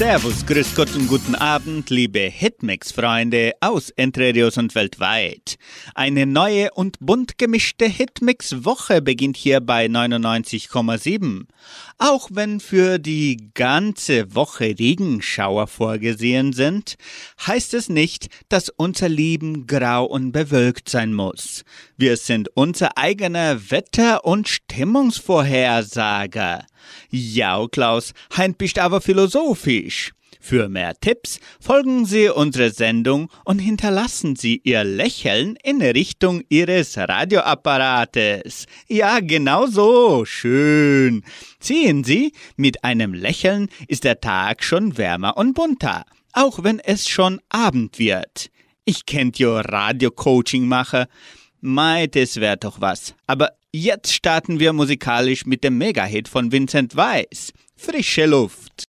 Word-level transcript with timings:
Servus, 0.00 0.46
Grüß 0.46 0.74
Gott 0.76 0.94
und 0.94 1.08
guten 1.08 1.34
Abend, 1.34 1.90
liebe 1.90 2.20
Hitmix-Freunde 2.20 3.52
aus 3.60 3.90
Entrerios 3.90 4.56
und 4.56 4.74
weltweit. 4.74 5.58
Eine 5.94 6.24
neue 6.24 6.72
und 6.72 6.98
bunt 7.00 7.36
gemischte 7.36 7.84
Hitmix-Woche 7.84 9.02
beginnt 9.02 9.36
hier 9.36 9.60
bei 9.60 9.84
99,7. 9.84 11.42
Auch 11.98 12.30
wenn 12.32 12.60
für 12.60 12.98
die 12.98 13.50
ganze 13.52 14.34
Woche 14.34 14.74
Regenschauer 14.78 15.66
vorgesehen 15.66 16.54
sind, 16.54 16.94
heißt 17.46 17.74
es 17.74 17.90
nicht, 17.90 18.28
dass 18.48 18.70
unser 18.70 19.10
Leben 19.10 19.66
grau 19.66 20.06
und 20.06 20.32
bewölkt 20.32 20.88
sein 20.88 21.12
muss. 21.12 21.62
Wir 21.98 22.16
sind 22.16 22.48
unser 22.54 22.96
eigener 22.96 23.70
Wetter- 23.70 24.24
und 24.24 24.48
Stimmungsvorhersager. 24.48 26.64
Ja, 27.10 27.66
Klaus, 27.70 28.12
heint 28.36 28.58
bist 28.58 28.78
aber 28.78 29.00
philosophisch. 29.00 30.12
Für 30.42 30.68
mehr 30.68 30.94
Tipps 30.98 31.38
folgen 31.60 32.06
Sie 32.06 32.28
unserer 32.28 32.70
Sendung 32.70 33.30
und 33.44 33.58
hinterlassen 33.58 34.36
Sie 34.36 34.60
Ihr 34.64 34.84
Lächeln 34.84 35.56
in 35.62 35.82
Richtung 35.82 36.42
Ihres 36.48 36.96
Radioapparates. 36.96 38.66
Ja, 38.88 39.20
genau 39.20 39.66
so. 39.66 40.24
Schön. 40.24 41.24
Sehen 41.60 42.04
Sie, 42.04 42.32
mit 42.56 42.84
einem 42.84 43.12
Lächeln 43.12 43.68
ist 43.86 44.04
der 44.04 44.20
Tag 44.20 44.64
schon 44.64 44.96
wärmer 44.96 45.36
und 45.36 45.54
bunter, 45.54 46.04
auch 46.32 46.64
wenn 46.64 46.78
es 46.78 47.06
schon 47.08 47.40
Abend 47.50 47.98
wird. 47.98 48.50
Ich 48.86 49.04
kennt 49.04 49.38
jo 49.38 49.58
Radio-Coaching 49.58 50.66
mache. 50.66 51.06
Mei, 51.60 52.06
das 52.06 52.36
wär 52.36 52.56
doch 52.56 52.80
was. 52.80 53.14
Aber 53.26 53.50
jetzt 53.72 54.12
starten 54.12 54.58
wir 54.58 54.72
musikalisch 54.72 55.46
mit 55.46 55.64
dem 55.64 55.78
Mega-Hit 55.78 56.28
von 56.28 56.52
Vincent 56.52 56.96
Weiss. 56.96 57.52
Frische 57.76 58.26
Luft. 58.26 58.84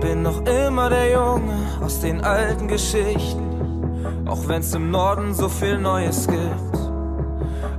Bin 0.00 0.22
noch 0.22 0.44
immer 0.46 0.90
der 0.90 1.12
Junge 1.12 1.80
aus 1.80 2.00
den 2.00 2.20
alten 2.20 2.68
Geschichten, 2.68 4.26
auch 4.26 4.48
wenn's 4.48 4.74
im 4.74 4.90
Norden 4.90 5.32
so 5.32 5.48
viel 5.48 5.78
Neues 5.78 6.26
gibt. 6.26 6.78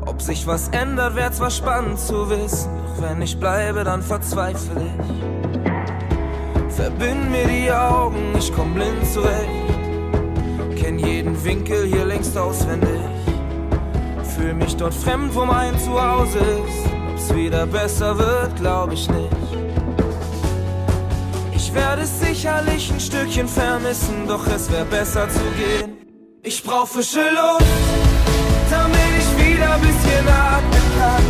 Ob 0.05 0.21
sich 0.21 0.47
was 0.47 0.69
ändert, 0.69 1.15
wär 1.15 1.31
zwar 1.31 1.51
spannend 1.51 1.99
zu 1.99 2.29
wissen, 2.29 2.69
doch 2.77 3.01
wenn 3.01 3.21
ich 3.21 3.37
bleibe, 3.37 3.83
dann 3.83 4.01
verzweifle 4.01 4.93
ich. 4.99 6.75
Verbind 6.75 7.29
mir 7.29 7.47
die 7.47 7.71
Augen, 7.71 8.33
ich 8.37 8.51
komm 8.53 8.73
blind 8.73 9.05
zurecht. 9.05 9.82
Kenn 10.83 10.99
jeden 10.99 11.41
Winkel 11.45 11.85
hier 11.85 12.03
längst 12.03 12.37
auswendig. 12.37 12.99
Fühl 14.35 14.53
mich 14.53 14.75
dort 14.75 14.93
fremd, 14.93 15.33
wo 15.33 15.45
mein 15.45 15.79
Zuhause 15.79 16.39
ist. 16.39 16.91
Ob's 17.09 17.33
wieder 17.33 17.65
besser 17.65 18.17
wird, 18.17 18.53
glaub 18.57 18.91
ich 18.91 19.07
nicht. 19.09 19.31
Ich 21.55 21.73
werde 21.73 22.05
sicherlich 22.05 22.91
ein 22.91 22.99
Stückchen 22.99 23.47
vermissen, 23.47 24.27
doch 24.27 24.45
es 24.47 24.69
wäre 24.69 24.83
besser 24.83 25.29
zu 25.29 25.45
gehen. 25.55 25.93
Ich 26.41 26.61
brauch 26.61 26.89
frische 26.89 27.29
Luft, 27.39 27.65
damit 28.69 29.11
ich 29.21 29.29
wieder 29.41 29.75
ein 29.75 29.81
bisschen 29.81 30.27
atmen 30.27 30.87
kann. 30.99 31.23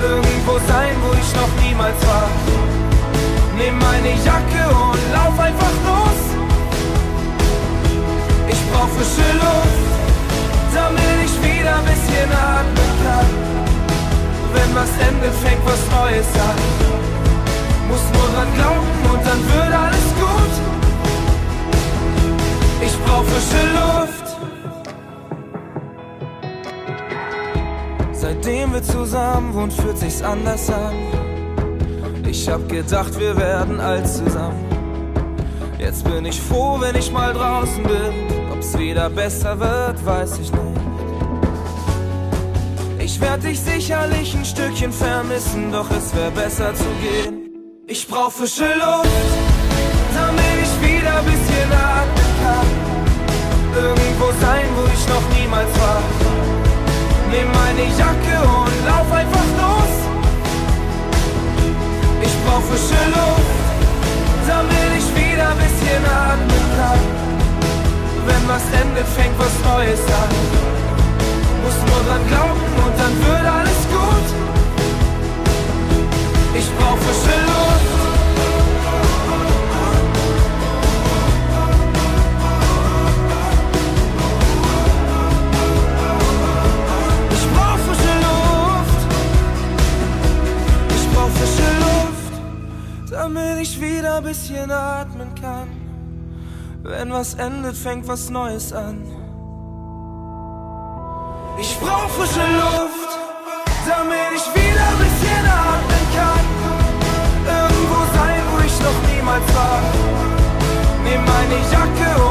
Irgendwo 0.00 0.52
sein, 0.68 0.94
wo 1.02 1.12
ich 1.12 1.30
noch 1.34 1.52
niemals 1.66 2.06
war. 2.06 2.30
Nimm 3.58 3.76
meine 3.78 4.14
Jacke 4.24 4.63
frische 8.94 9.28
Luft, 9.42 9.84
damit 10.74 11.18
ich 11.26 11.34
wieder 11.42 11.76
ein 11.76 11.84
bisschen 11.84 12.30
atmen 12.30 12.92
kann. 13.04 13.30
Wenn 14.54 14.70
was 14.74 14.92
endet, 15.08 15.34
fängt 15.42 15.64
was 15.66 15.82
Neues 15.96 16.30
an. 16.48 16.58
Muss 17.88 18.04
nur 18.14 18.28
dran 18.34 18.50
glauben 18.54 19.00
und 19.12 19.22
dann 19.26 19.40
wird 19.52 19.72
alles 19.84 20.08
gut. 20.22 20.54
Ich 22.86 22.94
brauch 23.04 23.24
frische 23.24 23.64
Luft. 23.78 24.26
Seitdem 28.12 28.72
wir 28.72 28.82
zusammen 28.82 29.54
wohnen, 29.54 29.70
fühlt 29.70 29.98
sich's 29.98 30.22
anders 30.22 30.70
an. 30.70 30.94
Ich 32.26 32.48
hab 32.48 32.68
gedacht, 32.68 33.18
wir 33.18 33.36
werden 33.36 33.80
alt 33.80 34.08
zusammen. 34.08 34.64
Jetzt 35.78 36.04
bin 36.04 36.24
ich 36.24 36.40
froh, 36.40 36.78
wenn 36.80 36.96
ich 36.96 37.12
mal 37.12 37.32
draußen 37.32 37.82
bin. 37.82 38.33
Wieder 38.78 39.08
besser 39.08 39.58
wird, 39.58 40.04
weiß 40.04 40.38
ich 40.38 40.52
nicht. 40.52 40.80
Ich 42.98 43.20
werd 43.20 43.42
dich 43.42 43.60
sicherlich 43.60 44.34
ein 44.34 44.44
Stückchen 44.44 44.92
vermissen, 44.92 45.70
doch 45.72 45.90
es 45.90 46.14
wär 46.14 46.30
besser 46.30 46.74
zu 46.74 46.84
gehen. 47.02 47.50
Ich 47.86 48.06
brauch 48.08 48.30
frische 48.30 48.64
Luft, 48.64 49.08
damit 50.14 50.56
ich 50.62 50.74
wieder 50.88 51.18
ein 51.18 51.24
bisschen 51.24 51.70
atmen 51.72 52.30
kann. 52.42 52.66
Irgendwo 53.84 54.26
sein, 54.40 54.66
wo 54.76 54.84
ich 54.86 55.08
noch 55.08 55.38
niemals 55.38 55.80
war. 55.80 56.02
Nimm 57.30 57.48
meine 57.52 57.86
Jacke 57.98 58.36
und 58.60 58.74
lauf 58.86 59.12
einfach 59.12 59.48
los. 59.62 59.92
Ich 62.22 62.34
brauch 62.44 62.62
frische 62.62 63.02
Luft, 63.10 63.54
damit 64.48 64.90
ich 64.98 65.08
wieder 65.14 65.48
ein 65.50 65.58
bisschen 65.58 66.04
atmen 66.04 66.64
kann. 66.76 67.13
Wenn 68.26 68.48
was 68.48 68.62
endet, 68.80 69.06
fängt 69.16 69.38
was 69.38 69.52
Neues 69.64 70.00
an. 70.00 70.30
Muss 71.62 71.78
nur 71.88 72.00
dran 72.06 72.26
glauben 72.28 72.60
und 72.84 72.94
dann 72.98 73.14
wird 73.26 73.46
alles 73.58 73.80
gut. 73.88 74.28
Ich 76.56 76.68
brauch 76.76 76.98
frische 76.98 77.38
Luft. 77.50 77.94
Ich 87.30 87.46
brauch 87.54 87.78
frische 87.86 88.14
Luft. 88.26 89.00
Ich 90.96 91.06
brauch 91.12 91.30
frische 91.30 91.70
Luft, 91.86 92.32
damit 93.10 93.58
ich 93.62 93.80
wieder 93.80 94.16
ein 94.16 94.22
bisschen 94.24 94.70
atmen 94.70 95.34
kann. 95.40 95.83
Wenn 96.86 97.10
was 97.10 97.32
endet, 97.32 97.76
fängt 97.76 98.06
was 98.08 98.28
Neues 98.28 98.70
an. 98.74 99.06
Ich 101.58 101.78
brauch 101.80 102.10
frische 102.10 102.46
Luft, 102.60 103.10
damit 103.88 104.32
ich 104.36 104.44
wieder 104.54 104.84
ein 104.90 104.98
bisschen 104.98 105.46
atmen 105.48 106.06
kann. 106.14 106.46
Irgendwo 107.46 108.00
sein, 108.14 108.42
wo 108.52 108.58
ich 108.66 108.76
noch 108.80 108.98
niemals 109.16 109.54
war. 109.54 109.80
Nimm 111.04 111.24
meine 111.24 111.58
Jacke 111.72 112.22
und 112.22 112.23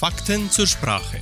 Fakten 0.00 0.50
zur 0.50 0.66
Sprache. 0.66 1.20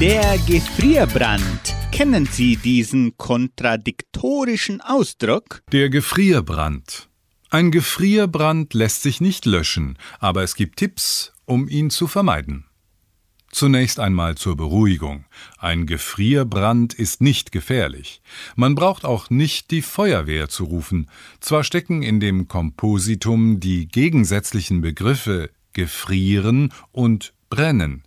Der 0.00 0.38
Gefrierbrand. 0.46 1.74
Kennen 1.92 2.24
Sie 2.24 2.56
diesen 2.56 3.18
kontradiktorischen 3.18 4.80
Ausdruck? 4.80 5.60
Der 5.70 5.90
Gefrierbrand. 5.90 7.10
Ein 7.50 7.70
Gefrierbrand 7.70 8.72
lässt 8.72 9.02
sich 9.02 9.20
nicht 9.20 9.44
löschen, 9.44 9.98
aber 10.18 10.42
es 10.42 10.54
gibt 10.54 10.78
Tipps, 10.78 11.34
um 11.44 11.68
ihn 11.68 11.90
zu 11.90 12.06
vermeiden. 12.06 12.64
Zunächst 13.50 14.00
einmal 14.00 14.34
zur 14.36 14.56
Beruhigung. 14.56 15.26
Ein 15.58 15.84
Gefrierbrand 15.86 16.94
ist 16.94 17.20
nicht 17.20 17.52
gefährlich. 17.52 18.22
Man 18.56 18.74
braucht 18.74 19.04
auch 19.04 19.28
nicht 19.28 19.70
die 19.70 19.82
Feuerwehr 19.82 20.48
zu 20.48 20.64
rufen. 20.64 21.10
Zwar 21.40 21.64
stecken 21.64 22.02
in 22.02 22.18
dem 22.18 22.48
Kompositum 22.48 23.60
die 23.60 23.88
gegensätzlichen 23.88 24.80
Begriffe 24.80 25.50
gefrieren 25.72 26.72
und 26.92 27.32
brennen. 27.50 28.02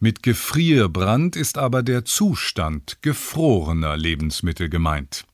Mit 0.00 0.22
Gefrierbrand 0.22 1.36
ist 1.36 1.58
aber 1.58 1.82
der 1.82 2.04
Zustand 2.04 2.98
gefrorener 3.02 3.96
Lebensmittel 3.96 4.68
gemeint. 4.68 5.24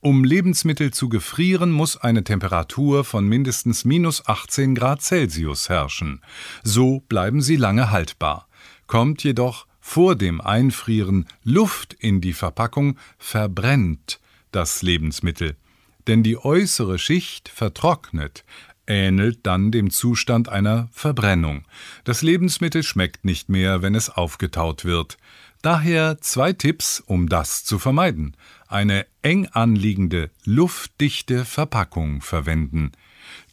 Um 0.00 0.22
Lebensmittel 0.22 0.92
zu 0.92 1.08
gefrieren, 1.08 1.70
muss 1.70 1.96
eine 1.96 2.24
Temperatur 2.24 3.04
von 3.04 3.26
mindestens 3.26 3.86
minus 3.86 4.26
18 4.26 4.74
Grad 4.74 5.00
Celsius 5.00 5.70
herrschen. 5.70 6.20
So 6.62 7.00
bleiben 7.08 7.40
sie 7.40 7.56
lange 7.56 7.90
haltbar. 7.90 8.46
Kommt 8.86 9.24
jedoch 9.24 9.66
vor 9.80 10.14
dem 10.14 10.42
Einfrieren 10.42 11.26
Luft 11.42 11.94
in 11.94 12.20
die 12.20 12.34
Verpackung, 12.34 12.98
verbrennt 13.16 14.20
das 14.50 14.82
Lebensmittel. 14.82 15.56
Denn 16.06 16.22
die 16.22 16.36
äußere 16.36 16.98
Schicht 16.98 17.48
vertrocknet, 17.48 18.44
ähnelt 18.86 19.40
dann 19.42 19.70
dem 19.70 19.90
Zustand 19.90 20.48
einer 20.48 20.88
Verbrennung. 20.92 21.64
Das 22.04 22.22
Lebensmittel 22.22 22.82
schmeckt 22.82 23.24
nicht 23.24 23.48
mehr, 23.48 23.82
wenn 23.82 23.94
es 23.94 24.10
aufgetaut 24.10 24.84
wird. 24.84 25.16
Daher 25.62 26.20
zwei 26.20 26.52
Tipps, 26.52 27.00
um 27.00 27.28
das 27.28 27.64
zu 27.64 27.78
vermeiden. 27.78 28.36
Eine 28.68 29.06
eng 29.22 29.46
anliegende, 29.46 30.30
luftdichte 30.44 31.44
Verpackung 31.46 32.20
verwenden. 32.20 32.92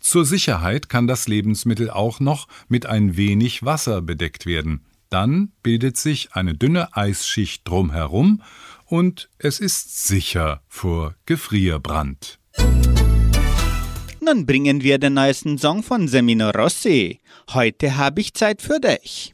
Zur 0.01 0.25
Sicherheit 0.25 0.89
kann 0.89 1.07
das 1.07 1.27
Lebensmittel 1.27 1.89
auch 1.89 2.19
noch 2.19 2.47
mit 2.67 2.85
ein 2.85 3.15
wenig 3.15 3.63
Wasser 3.63 4.01
bedeckt 4.01 4.45
werden. 4.45 4.85
Dann 5.09 5.53
bildet 5.63 5.97
sich 5.97 6.33
eine 6.33 6.53
dünne 6.53 6.95
Eisschicht 6.95 7.67
drumherum 7.67 8.41
und 8.85 9.29
es 9.37 9.61
ist 9.61 10.05
sicher 10.05 10.63
vor 10.67 11.15
Gefrierbrand. 11.25 12.40
Nun 14.23 14.45
bringen 14.45 14.83
wir 14.83 14.99
den 14.99 15.15
neuesten 15.15 15.57
Song 15.57 15.81
von 15.81 16.07
Semino 16.07 16.51
Rossi. 16.51 17.21
Heute 17.53 17.97
habe 17.97 18.21
ich 18.21 18.35
Zeit 18.35 18.61
für 18.61 18.79
dich. 18.79 19.33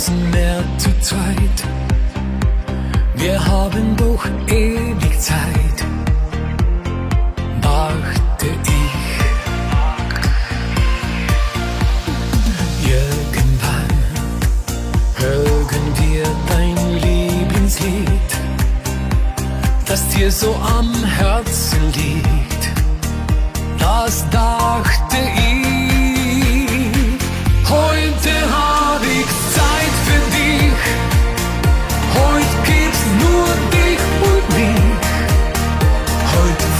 ans 0.00 0.10
Meer 0.32 0.64
zu 0.78 0.90
zweit. 1.00 1.79
Wir 3.20 3.38
haben 3.46 3.96
doch 3.96 4.24
ewig 4.46 5.20
Zeit, 5.20 5.84
dachte 7.60 8.46
ich. 8.64 9.20
Irgendwann 12.88 13.92
hören 15.16 15.84
wir 16.00 16.24
dein 16.48 16.76
Lieblingslied, 16.94 18.30
das 19.84 20.08
dir 20.08 20.32
so 20.32 20.54
am 20.54 21.04
Herzen 21.04 21.92
liegt. 21.92 22.70
Das 23.78 24.24
dachte 24.30 25.18
ich. 25.36 25.60
Heute 27.68 28.30
hab 28.50 28.69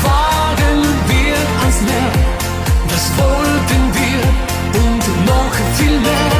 fahren 0.02 0.82
wir 1.08 1.36
ans 1.62 1.80
Meer. 1.88 2.12
Das 2.88 3.04
wollten 3.20 3.82
wir 3.98 4.20
und 4.82 5.04
noch 5.26 5.54
viel 5.76 5.96
mehr. 6.08 6.32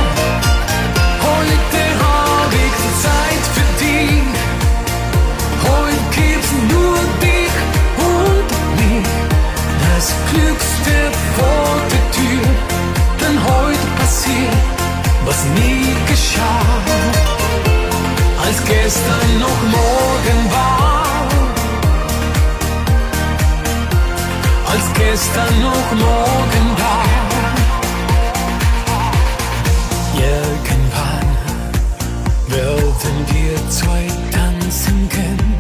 Heute 1.29 1.83
hab 2.03 2.53
ich 2.65 2.77
Zeit 3.05 3.45
für 3.57 3.71
dich. 3.85 4.23
Heute 5.69 6.03
gibt's 6.17 6.53
nur 6.73 6.99
dich 7.27 7.55
und 8.13 8.49
mich. 8.79 9.09
Das 9.87 10.07
Glückste 10.31 10.95
vor 11.37 11.73
der 11.93 12.05
Tür, 12.17 12.47
denn 13.21 13.37
heute 13.53 13.87
passiert, 13.99 14.63
was 15.27 15.45
nie 15.59 15.87
geschah. 16.11 16.67
Als 18.45 18.59
gestern 18.65 19.39
noch 19.39 19.63
morgen 19.79 20.51
war. 20.51 21.00
Als 24.73 24.93
gestern 24.95 25.61
noch 25.61 25.91
morgen 25.93 26.67
war. 26.79 27.05
Irgendwann 30.15 31.29
werden 32.49 33.27
wir 33.33 33.71
zwei 33.71 34.07
tanzen 34.31 35.09
können. 35.09 35.55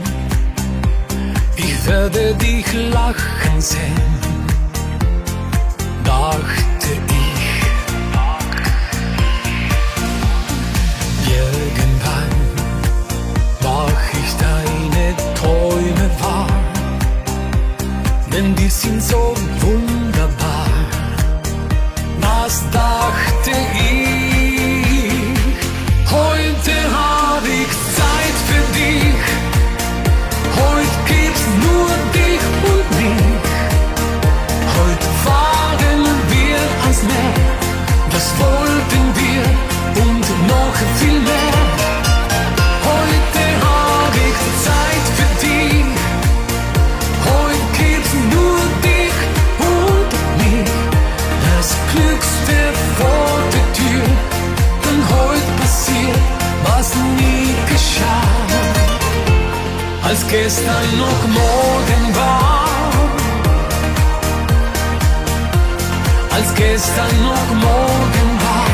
Ich 1.56 1.86
werde 1.86 2.34
dich 2.34 2.72
lachen 2.72 3.60
sehen, 3.60 4.46
dachte 6.04 6.69
gestern 60.30 60.96
noch 60.96 61.26
morgen 61.26 62.14
war. 62.14 62.68
Als 66.30 66.54
gestern 66.54 67.22
noch 67.22 67.50
morgen 67.54 68.28
war. 68.44 68.70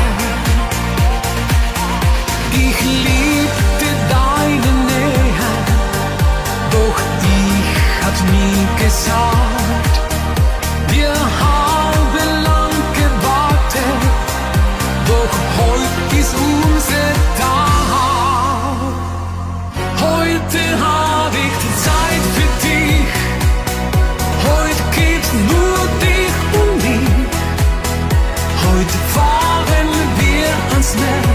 Ich 2.53 2.79
liebte 3.05 3.89
deine 4.09 4.71
Nähe, 4.89 5.51
doch 6.71 6.99
ich 7.23 8.05
hab 8.05 8.17
nie 8.31 8.83
gesagt, 8.83 9.36
wir 30.97 31.26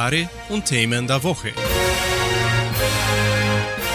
Kommentare 0.00 0.30
und 0.48 0.64
Themen 0.64 1.06
der 1.06 1.22
Woche. 1.22 1.52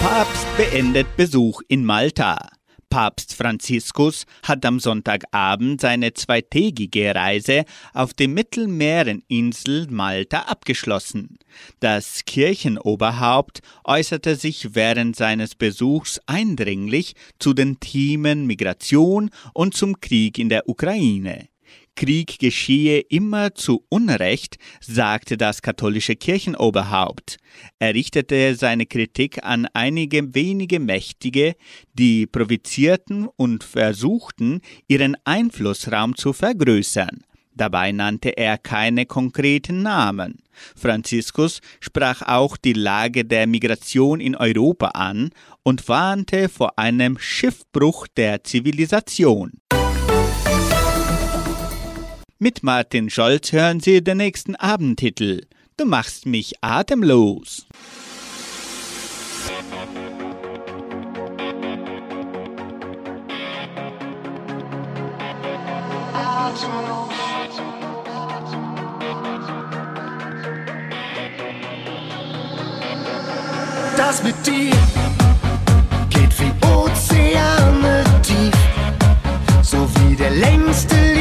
Papst 0.01 0.45
beendet 0.55 1.07
Besuch 1.17 1.61
in 1.67 1.83
Malta. 1.83 2.49
Papst 2.91 3.33
Franziskus 3.33 4.25
hat 4.43 4.63
am 4.65 4.79
Sonntagabend 4.79 5.81
seine 5.81 6.13
zweitägige 6.13 7.15
Reise 7.15 7.65
auf 7.93 8.13
dem 8.13 8.35
Mittelmeereninsel 8.35 9.87
Malta 9.89 10.41
abgeschlossen. 10.41 11.39
Das 11.79 12.23
Kirchenoberhaupt 12.25 13.61
äußerte 13.83 14.35
sich 14.35 14.75
während 14.75 15.15
seines 15.15 15.55
Besuchs 15.55 16.21
eindringlich 16.27 17.15
zu 17.39 17.53
den 17.53 17.79
Themen 17.79 18.45
Migration 18.45 19.31
und 19.53 19.73
zum 19.73 19.99
Krieg 19.99 20.37
in 20.37 20.49
der 20.49 20.69
Ukraine. 20.69 21.49
Krieg 21.95 22.39
geschehe 22.39 22.99
immer 22.99 23.55
zu 23.55 23.85
Unrecht, 23.89 24.57
sagte 24.81 25.37
das 25.37 25.61
katholische 25.61 26.15
Kirchenoberhaupt. 26.15 27.37
Er 27.79 27.93
richtete 27.93 28.55
seine 28.55 28.85
Kritik 28.85 29.43
an 29.43 29.67
einige 29.73 30.35
wenige 30.35 30.79
Mächtige, 30.79 31.55
die 31.93 32.27
provozierten 32.27 33.27
und 33.37 33.63
versuchten, 33.63 34.61
ihren 34.87 35.15
Einflussraum 35.23 36.15
zu 36.15 36.33
vergrößern. 36.33 37.23
Dabei 37.55 37.93
nannte 37.93 38.37
er 38.37 38.57
keine 38.57 39.05
konkreten 39.05 39.81
Namen. 39.81 40.43
Franziskus 40.75 41.61
sprach 41.79 42.21
auch 42.21 42.57
die 42.57 42.73
Lage 42.73 43.23
der 43.23 43.47
Migration 43.47 44.19
in 44.19 44.35
Europa 44.35 44.87
an 44.87 45.29
und 45.63 45.87
warnte 45.87 46.49
vor 46.49 46.77
einem 46.77 47.17
Schiffbruch 47.17 48.07
der 48.07 48.43
Zivilisation. 48.43 49.53
Mit 52.37 52.63
Martin 52.63 53.09
Scholz 53.09 53.53
hören 53.53 53.79
Sie 53.79 54.03
den 54.03 54.17
nächsten 54.17 54.57
Abendtitel. 54.57 55.43
Du 55.77 55.85
machst 55.85 56.25
mich 56.25 56.55
atemlos. 56.59 57.65
Das 73.95 74.23
mit 74.23 74.35
dir 74.45 74.71
geht 76.09 76.39
wie 76.41 76.67
Ozeane 76.67 78.03
tief, 78.21 78.53
so 79.63 79.87
wie 79.95 80.17
der 80.17 80.31
längste 80.31 81.14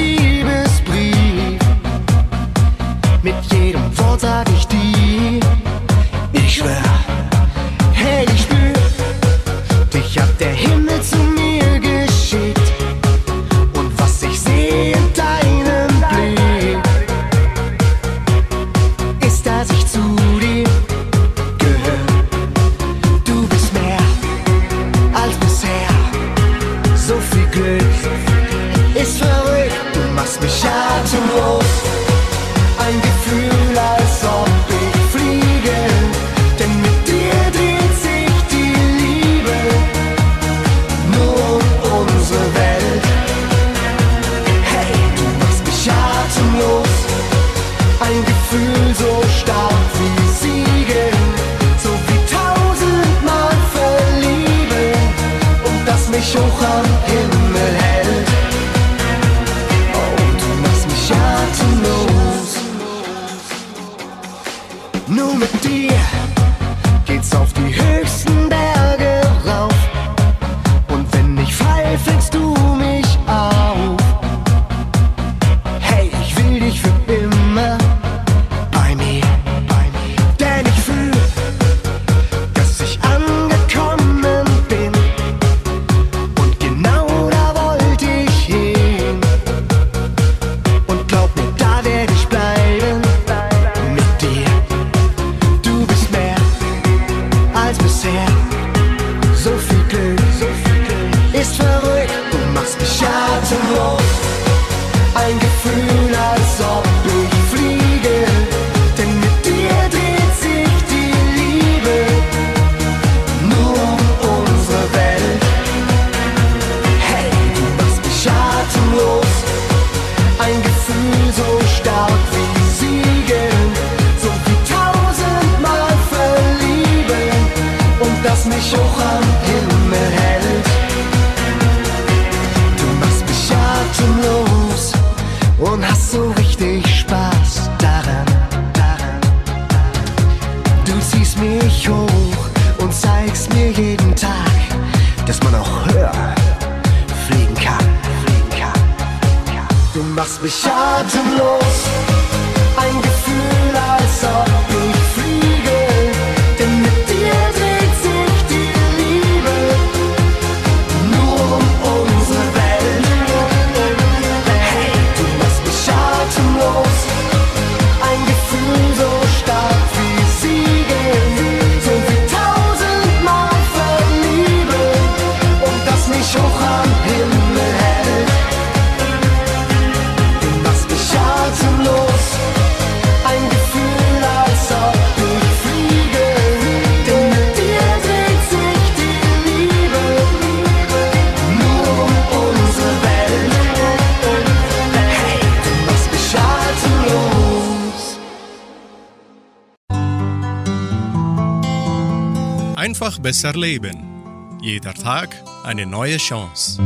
besser 203.34 203.58
leben. 203.58 204.60
Jeder 204.62 204.94
Tag 204.94 205.42
eine 205.64 205.86
neue 205.86 206.18
Chance. 206.18 206.80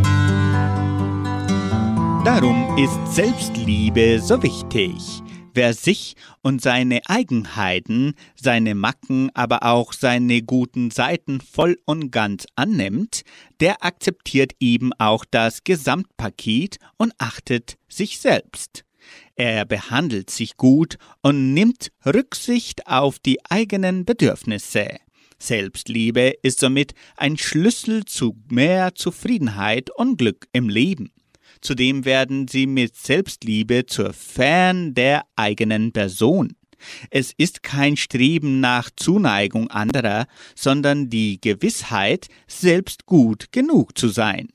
Darum 2.25 2.75
ist 2.79 3.15
Selbstliebe 3.15 4.19
so 4.19 4.43
wichtig. 4.43 4.95
Wer 5.53 5.75
sich 5.75 6.15
und 6.41 6.63
seine 6.63 7.03
Eigenheiten, 7.05 8.15
seine 8.35 8.75
Macken, 8.75 9.29
aber 9.35 9.65
auch 9.65 9.93
seine 9.93 10.41
guten 10.41 10.91
Seiten 10.91 11.43
voll 11.43 11.77
und 11.85 12.13
ganz 12.13 12.47
annimmt, 12.57 13.25
der 13.61 13.85
akzeptiert 13.85 14.53
eben 14.59 14.95
auch 14.95 15.27
das 15.31 15.65
Gesamtpaket 15.65 16.79
und 16.97 17.13
achtet 17.19 17.77
sich 17.91 18.21
selbst. 18.21 18.85
Er 19.37 19.67
behandelt 19.67 20.31
sich 20.31 20.57
gut 20.57 20.97
und 21.21 21.53
nimmt 21.53 21.91
Rücksicht 22.07 22.87
auf 22.87 23.19
die 23.19 23.39
eigenen 23.51 24.07
Bedürfnisse. 24.07 24.99
Selbstliebe 25.39 26.35
ist 26.43 26.61
somit 26.61 26.95
ein 27.17 27.37
Schlüssel 27.37 28.05
zu 28.05 28.37
mehr 28.51 28.95
Zufriedenheit 28.95 29.91
und 29.91 30.19
Glück 30.19 30.47
im 30.53 30.69
Leben. 30.69 31.13
Zudem 31.61 32.05
werden 32.05 32.49
sie 32.49 32.67
mit 32.67 32.97
Selbstliebe 32.97 33.87
zur 33.87 34.13
Fan 34.13 34.95
der 34.95 35.25
eigenen 35.37 35.93
Person. 35.93 36.55
Es 37.11 37.33
ist 37.37 37.63
kein 37.63 37.97
Streben 37.97 38.61
nach 38.61 38.91
Zuneigung 38.95 39.69
anderer, 39.71 40.27
sondern 40.55 41.11
die 41.11 41.41
Gewissheit, 41.41 42.29
selbst 42.47 43.07
gut 43.07 43.51
genug 43.51 43.99
zu 43.99 44.09
sein. 44.09 44.49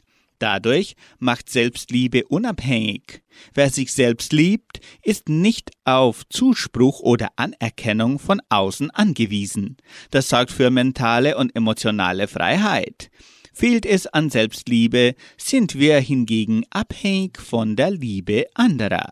Dadurch 0.43 0.97
macht 1.19 1.49
Selbstliebe 1.49 2.25
unabhängig. 2.25 3.23
Wer 3.53 3.69
sich 3.69 3.93
selbst 3.93 4.33
liebt, 4.33 4.81
ist 5.01 5.29
nicht 5.29 5.71
auf 5.85 6.27
Zuspruch 6.27 6.99
oder 6.99 7.29
Anerkennung 7.37 8.19
von 8.19 8.41
außen 8.49 8.91
angewiesen. 8.91 9.77
Das 10.11 10.27
sorgt 10.27 10.51
für 10.51 10.69
mentale 10.69 11.37
und 11.37 11.55
emotionale 11.55 12.27
Freiheit. 12.27 13.09
Fehlt 13.53 13.85
es 13.85 14.05
an 14.05 14.29
Selbstliebe, 14.29 15.15
sind 15.37 15.75
wir 15.75 15.97
hingegen 16.01 16.65
abhängig 16.71 17.39
von 17.39 17.77
der 17.77 17.91
Liebe 17.91 18.47
anderer. 18.53 19.11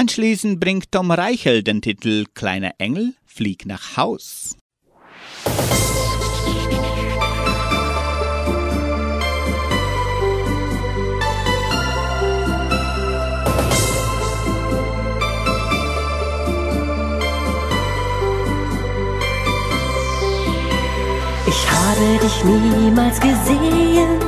Anschließend 0.00 0.60
bringt 0.60 0.92
Tom 0.92 1.10
Reichel 1.10 1.64
den 1.64 1.82
Titel 1.82 2.26
Kleiner 2.32 2.70
Engel, 2.78 3.14
flieg 3.26 3.66
nach 3.66 3.96
Haus. 3.96 4.56
Ich 21.44 21.70
habe 21.72 22.18
dich 22.22 22.44
niemals 22.44 23.18
gesehen, 23.18 24.20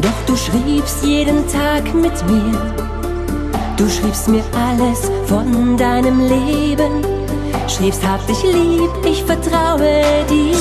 doch 0.00 0.24
du 0.26 0.34
schriebst 0.34 1.04
jeden 1.04 1.46
Tag 1.48 1.84
mit 1.94 2.14
mir. 2.30 2.89
Du 3.80 3.88
schriebst 3.88 4.28
mir 4.28 4.44
alles 4.52 5.10
von 5.24 5.74
deinem 5.78 6.20
Leben, 6.20 7.02
schriebst 7.66 8.06
hab 8.06 8.26
dich 8.26 8.42
lieb, 8.42 8.90
ich 9.06 9.24
vertraue 9.24 10.02
dir. 10.28 10.54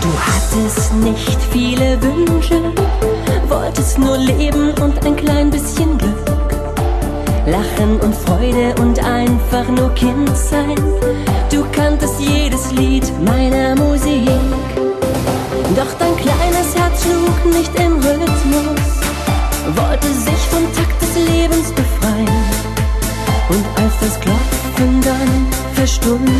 Du 0.00 0.08
hattest 0.18 0.92
nicht 0.94 1.38
viele 1.52 1.96
Wünsche, 2.02 2.60
wolltest 3.48 4.00
nur 4.00 4.18
leben 4.18 4.72
und 4.82 5.06
ein 5.06 5.14
klein 5.14 5.48
bisschen 5.48 5.96
Glück. 5.96 6.26
Lachen 7.46 8.00
und 8.00 8.16
Freude 8.16 8.74
und 8.82 8.98
einfach 9.04 9.68
nur 9.68 9.94
Kind 9.94 10.36
sein. 10.36 10.74
Du 11.52 11.64
kanntest 11.70 12.18
jedes 12.18 12.72
Lied 12.72 13.04
meiner 13.24 13.76
Musik. 13.76 14.28
Doch 15.76 15.92
dein 16.00 16.16
kleines 16.16 16.74
Herz 16.74 17.04
schlug 17.04 17.54
nicht 17.54 17.72
im 17.78 17.92
Rhythmus, 17.98 18.80
wollte 19.76 20.08
sich 20.08 20.33
Don't 26.04 26.33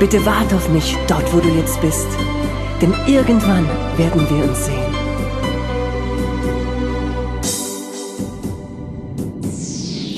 Bitte 0.00 0.24
wart 0.24 0.50
auf 0.54 0.66
mich 0.70 0.96
dort, 1.06 1.30
wo 1.30 1.40
du 1.40 1.48
jetzt 1.50 1.78
bist, 1.82 2.06
denn 2.80 2.94
irgendwann 3.06 3.68
werden 3.98 4.26
wir 4.30 4.44
uns 4.48 4.64
sehen. 4.64 4.90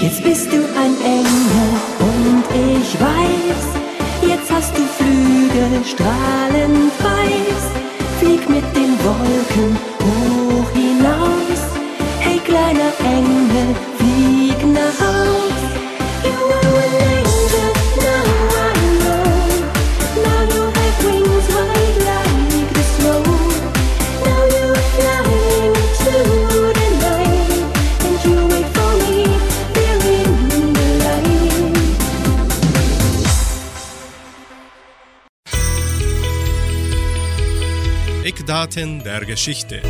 Jetzt 0.01 0.23
bist 0.23 0.53
du 0.53 0.59
ein 0.59 0.95
Engel 1.05 1.73
und 1.99 2.45
ich 2.79 2.95
weiß, 3.01 4.31
jetzt 4.31 4.53
hast 4.53 4.73
du 4.79 4.83
Flügel, 4.83 5.85
strahlend 5.85 6.93
weiß. 7.03 7.65
Flieg 8.21 8.49
mit 8.49 8.65
den 8.77 8.97
Wolken 9.03 9.77
hoch 10.01 10.42
Eckdaten 38.63 39.03
der 39.03 39.25
Geschichte. 39.25 39.83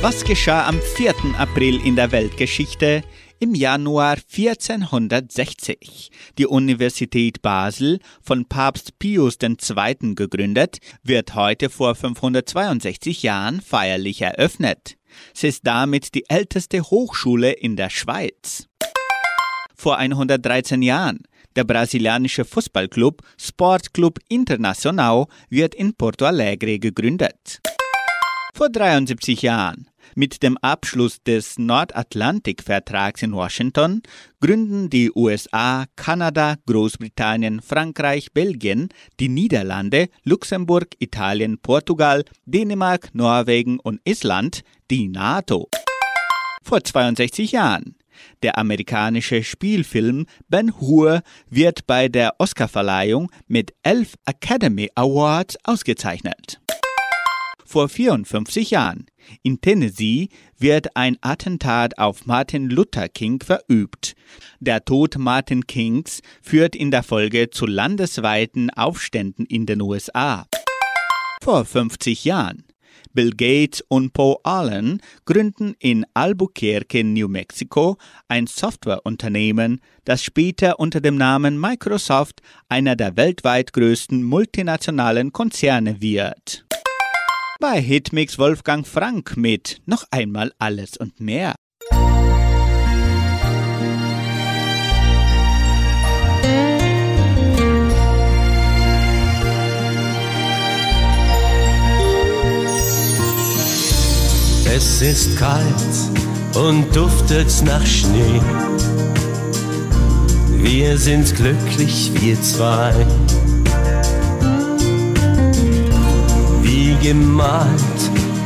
Was 0.00 0.24
geschah 0.24 0.66
am 0.66 0.80
4. 0.96 1.14
April 1.36 1.84
in 1.84 1.96
der 1.96 2.12
Weltgeschichte? 2.12 3.02
im 3.40 3.54
Januar 3.54 4.16
1460. 4.16 6.10
Die 6.38 6.46
Universität 6.46 7.42
Basel, 7.42 8.00
von 8.22 8.46
Papst 8.46 8.98
Pius 8.98 9.36
II. 9.42 10.14
gegründet, 10.14 10.78
wird 11.02 11.34
heute 11.34 11.68
vor 11.68 11.94
562 11.94 13.22
Jahren 13.22 13.60
feierlich 13.60 14.22
eröffnet. 14.22 14.96
Sie 15.34 15.48
ist 15.48 15.66
damit 15.66 16.14
die 16.14 16.24
älteste 16.30 16.80
Hochschule 16.80 17.52
in 17.52 17.76
der 17.76 17.90
Schweiz. 17.90 18.66
Vor 19.76 19.98
113 19.98 20.80
Jahren. 20.80 21.20
Der 21.56 21.64
brasilianische 21.64 22.44
Fußballclub 22.44 23.22
Sportclub 23.36 24.18
Internacional 24.28 25.26
wird 25.48 25.74
in 25.74 25.94
Porto 25.94 26.24
Alegre 26.24 26.78
gegründet. 26.78 27.60
Vor 28.54 28.70
73 28.70 29.42
Jahren. 29.42 29.88
Mit 30.14 30.42
dem 30.42 30.56
Abschluss 30.58 31.22
des 31.22 31.58
Nordatlantikvertrags 31.58 33.22
in 33.22 33.32
Washington 33.32 34.02
gründen 34.40 34.90
die 34.90 35.12
USA, 35.14 35.84
Kanada, 35.96 36.56
Großbritannien, 36.66 37.60
Frankreich, 37.60 38.32
Belgien, 38.32 38.88
die 39.20 39.28
Niederlande, 39.28 40.08
Luxemburg, 40.24 40.88
Italien, 40.98 41.58
Portugal, 41.58 42.24
Dänemark, 42.46 43.14
Norwegen 43.14 43.78
und 43.78 44.00
Island 44.04 44.62
die 44.90 45.08
NATO. 45.08 45.68
Vor 46.62 46.82
62 46.82 47.52
Jahren. 47.52 47.97
Der 48.42 48.58
amerikanische 48.58 49.42
Spielfilm 49.42 50.26
Ben 50.48 50.72
Hur 50.80 51.22
wird 51.48 51.86
bei 51.86 52.08
der 52.08 52.34
Oscarverleihung 52.38 53.30
mit 53.46 53.74
elf 53.82 54.14
Academy 54.26 54.90
Awards 54.94 55.56
ausgezeichnet. 55.64 56.60
Vor 57.64 57.90
54 57.90 58.70
Jahren. 58.70 59.04
In 59.42 59.60
Tennessee 59.60 60.30
wird 60.56 60.96
ein 60.96 61.18
Attentat 61.20 61.98
auf 61.98 62.24
Martin 62.24 62.70
Luther 62.70 63.10
King 63.10 63.42
verübt. 63.44 64.14
Der 64.58 64.86
Tod 64.86 65.18
Martin 65.18 65.66
Kings 65.66 66.22
führt 66.40 66.74
in 66.74 66.90
der 66.90 67.02
Folge 67.02 67.50
zu 67.50 67.66
landesweiten 67.66 68.70
Aufständen 68.70 69.44
in 69.44 69.66
den 69.66 69.82
USA. 69.82 70.46
Vor 71.42 71.66
50 71.66 72.24
Jahren. 72.24 72.64
Bill 73.18 73.32
Gates 73.32 73.82
und 73.88 74.12
Paul 74.12 74.36
Allen 74.44 75.02
gründen 75.24 75.74
in 75.80 76.06
Albuquerque, 76.14 77.02
New 77.02 77.26
Mexico, 77.26 77.96
ein 78.28 78.46
Softwareunternehmen, 78.46 79.80
das 80.04 80.22
später 80.22 80.78
unter 80.78 81.00
dem 81.00 81.16
Namen 81.16 81.60
Microsoft 81.60 82.42
einer 82.68 82.94
der 82.94 83.16
weltweit 83.16 83.72
größten 83.72 84.22
multinationalen 84.22 85.32
Konzerne 85.32 86.00
wird. 86.00 86.64
Bei 87.58 87.80
Hitmix 87.80 88.38
Wolfgang 88.38 88.86
Frank 88.86 89.36
mit 89.36 89.82
Noch 89.84 90.04
einmal 90.12 90.52
alles 90.60 90.96
und 90.96 91.18
mehr. 91.18 91.56
Es 104.74 105.00
ist 105.00 105.38
kalt 105.38 105.64
und 106.54 106.94
duftet 106.94 107.50
nach 107.64 107.84
Schnee. 107.86 108.40
Wir 110.58 110.98
sind 110.98 111.34
glücklich, 111.34 112.12
wir 112.20 112.40
zwei. 112.42 112.92
Wie 116.62 116.94
gemalt 117.02 118.00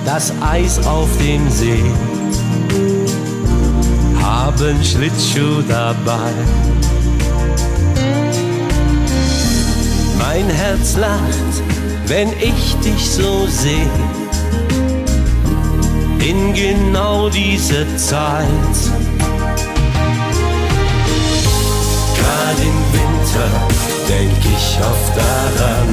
das 0.04 0.32
Eis 0.40 0.78
auf 0.86 1.08
dem 1.18 1.50
See. 1.50 1.82
Haben 4.20 4.82
Schlittschuh 4.84 5.62
dabei. 5.68 6.32
Mein 10.18 10.48
Herz 10.48 10.96
lacht, 10.96 11.62
wenn 12.06 12.28
ich 12.40 12.76
dich 12.76 13.10
so 13.10 13.46
sehe 13.48 14.21
in 16.22 16.54
genau 16.54 17.28
diese 17.28 17.84
Zeit. 17.96 18.76
Gerade 22.16 22.62
im 22.62 22.80
Winter 22.92 23.50
denk 24.08 24.38
ich 24.56 24.78
oft 24.80 25.16
daran, 25.16 25.88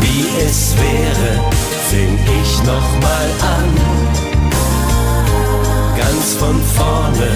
wie 0.00 0.24
es 0.46 0.74
wäre, 0.76 1.40
fing 1.90 2.18
ich 2.42 2.58
noch 2.64 2.88
mal 3.00 3.28
an. 3.56 3.70
Ganz 5.96 6.34
von 6.38 6.60
vorne, 6.76 7.30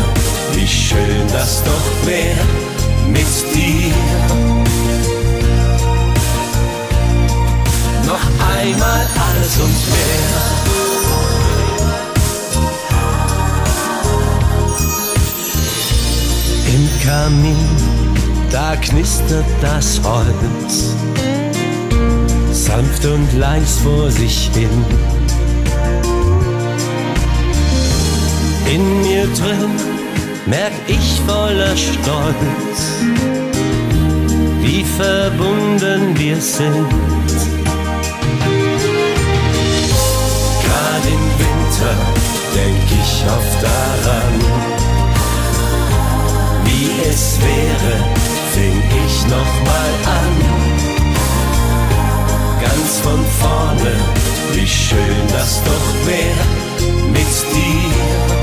wie 0.52 0.66
schön 0.66 1.26
das 1.32 1.62
doch 1.64 2.06
wär 2.06 2.36
mit 3.06 3.54
dir. 3.54 3.94
Noch 8.06 8.26
einmal 8.56 9.06
alles 9.16 9.56
und 9.58 9.90
mehr. 9.92 10.57
Kamin, 17.08 17.56
da 18.52 18.76
knistert 18.76 19.46
das 19.62 19.98
Holz, 20.04 20.94
sanft 22.52 23.06
und 23.06 23.32
leis 23.32 23.78
vor 23.82 24.10
sich 24.10 24.50
hin. 24.52 24.84
In 28.74 29.00
mir 29.00 29.26
drin 29.28 29.72
merk 30.44 30.72
ich 30.86 31.22
voller 31.26 31.74
Stolz, 31.78 32.78
wie 34.60 34.84
verbunden 34.84 36.14
wir 36.18 36.38
sind. 36.38 36.90
Gerade 40.62 41.08
im 41.16 41.26
Winter 41.40 41.94
denk 42.54 42.84
ich 43.00 43.24
oft 43.30 43.62
daran 43.62 44.87
es 47.10 47.38
wäre, 47.40 47.94
fing 48.52 48.82
ich 49.06 49.22
noch 49.26 49.52
mal 49.68 49.92
an. 50.20 50.34
Ganz 52.60 53.00
von 53.00 53.24
vorne, 53.40 53.92
wie 54.52 54.66
schön 54.66 55.26
das 55.32 55.62
doch 55.64 56.06
wär 56.06 56.36
mit 57.12 57.32
dir. 57.54 58.38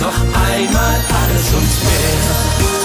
Noch 0.00 0.20
einmal 0.50 1.00
alles 1.20 1.46
und 1.54 1.72
mehr. 1.84 2.81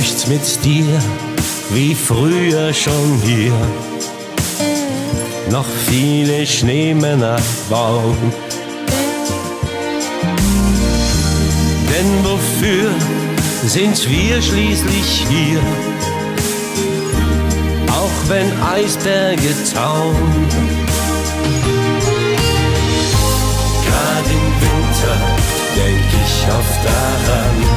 Möcht 0.00 0.28
mit 0.28 0.64
dir 0.64 0.98
wie 1.74 1.94
früher 1.94 2.72
schon 2.72 3.20
hier 3.22 3.52
noch 5.50 5.66
viele 5.88 6.46
Schneemänner 6.46 7.36
bauen. 7.68 8.16
Denn 11.90 12.10
wofür 12.24 12.90
sind 13.66 14.08
wir 14.08 14.40
schließlich 14.40 15.26
hier? 15.28 15.60
Auch 17.88 18.28
wenn 18.28 18.50
Eisberge 18.62 19.52
tauen. 19.74 20.48
Gerade 23.86 24.30
im 24.40 24.48
Winter 24.64 25.16
denk 25.76 26.06
ich 26.22 26.34
oft 26.58 26.80
daran 26.86 27.69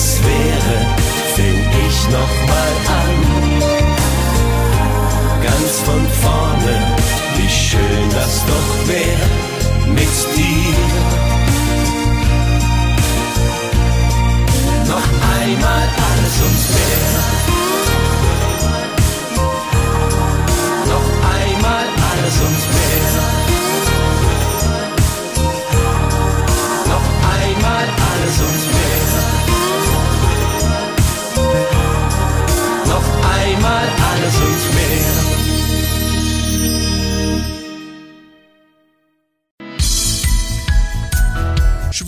es 0.00 0.22
wäre, 0.22 0.76
fing 1.34 1.60
ich 1.86 1.96
nochmal 2.18 2.72
an. 3.02 3.16
Ganz 5.46 5.72
von 5.88 6.02
vorne, 6.24 6.74
wie 7.36 7.50
schön 7.66 8.04
das 8.18 8.34
doch 8.50 8.70
wäre 8.88 9.28
mit 9.98 10.14
dir. 10.36 10.76
Noch 14.92 15.08
einmal 15.38 15.86
alles 16.08 16.36
ums 16.46 16.64
Meer. 16.76 17.12
Noch 20.92 21.08
einmal 21.36 21.86
alles 22.10 22.36
ums 22.46 22.64
Meer. 22.64 22.69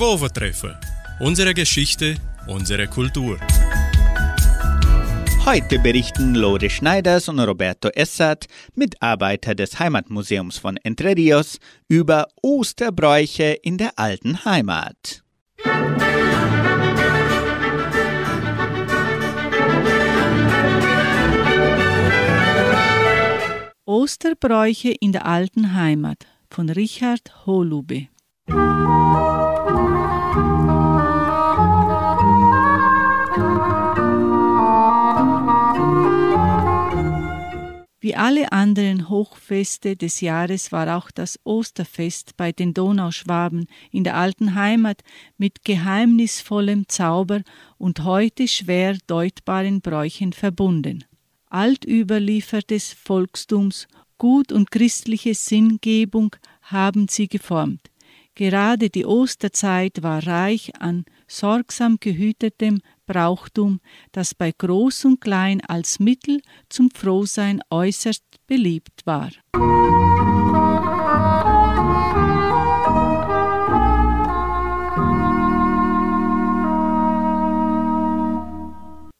Schwovertreffen. 0.03 0.75
Unsere 1.21 1.55
Geschichte, 1.55 2.17
unsere 2.49 2.89
Kultur. 2.89 3.39
Heute 5.47 5.79
berichten 5.79 6.35
Lore 6.35 6.69
Schneiders 6.69 7.29
und 7.29 7.39
Roberto 7.39 7.89
Essert, 7.91 8.47
Mitarbeiter 8.75 9.55
des 9.55 9.79
Heimatmuseums 9.79 10.59
von 10.59 10.77
Entre 10.79 11.17
Rios, 11.17 11.59
über 11.87 12.27
Osterbräuche 12.43 13.57
in 13.63 13.79
der 13.79 13.97
alten 13.97 14.45
Heimat. 14.45 15.23
Osterbräuche 23.85 24.97
in 24.99 25.13
der 25.13 25.27
alten 25.27 25.77
Heimat 25.77 26.27
von 26.51 26.69
Richard 26.71 27.47
Holube. 27.47 28.09
Wie 38.03 38.17
alle 38.17 38.51
anderen 38.51 39.09
Hochfeste 39.09 39.95
des 39.95 40.21
Jahres 40.23 40.73
war 40.73 40.99
auch 40.99 41.13
das 41.13 41.39
Osterfest 41.45 42.37
bei 42.37 42.51
den 42.51 42.75
Donauschwaben 42.75 43.67
in 43.93 44.03
der 44.03 44.17
alten 44.17 44.57
Heimat 44.57 45.05
mit 45.39 45.65
geheimnisvollem 45.65 46.89
Zauber 46.89 47.43
und 47.79 48.03
heute 48.03 48.49
schwer 48.49 48.99
deutbaren 49.07 49.83
Bräuchen 49.83 50.33
verbunden. 50.33 51.05
Altüberliefertes 51.49 52.93
Volkstums, 52.93 53.87
Gut 54.19 54.51
und 54.51 54.73
christliche 54.73 55.35
Sinngebung 55.35 56.35
haben 56.63 57.07
sie 57.07 57.29
geformt. 57.29 57.93
Gerade 58.35 58.91
die 58.91 59.07
Osterzeit 59.07 60.03
war 60.03 60.27
reich 60.27 60.73
an 60.81 61.05
sorgsam 61.29 61.99
gehütetem 62.01 62.81
Brauchtum, 63.07 63.81
das 64.13 64.35
bei 64.35 64.53
Groß 64.57 65.05
und 65.07 65.21
Klein 65.21 65.61
als 65.61 65.99
Mittel 65.99 66.41
zum 66.69 66.91
Frohsein 66.91 67.61
äußerst 67.71 68.25
beliebt 68.47 69.03
war. 69.05 69.31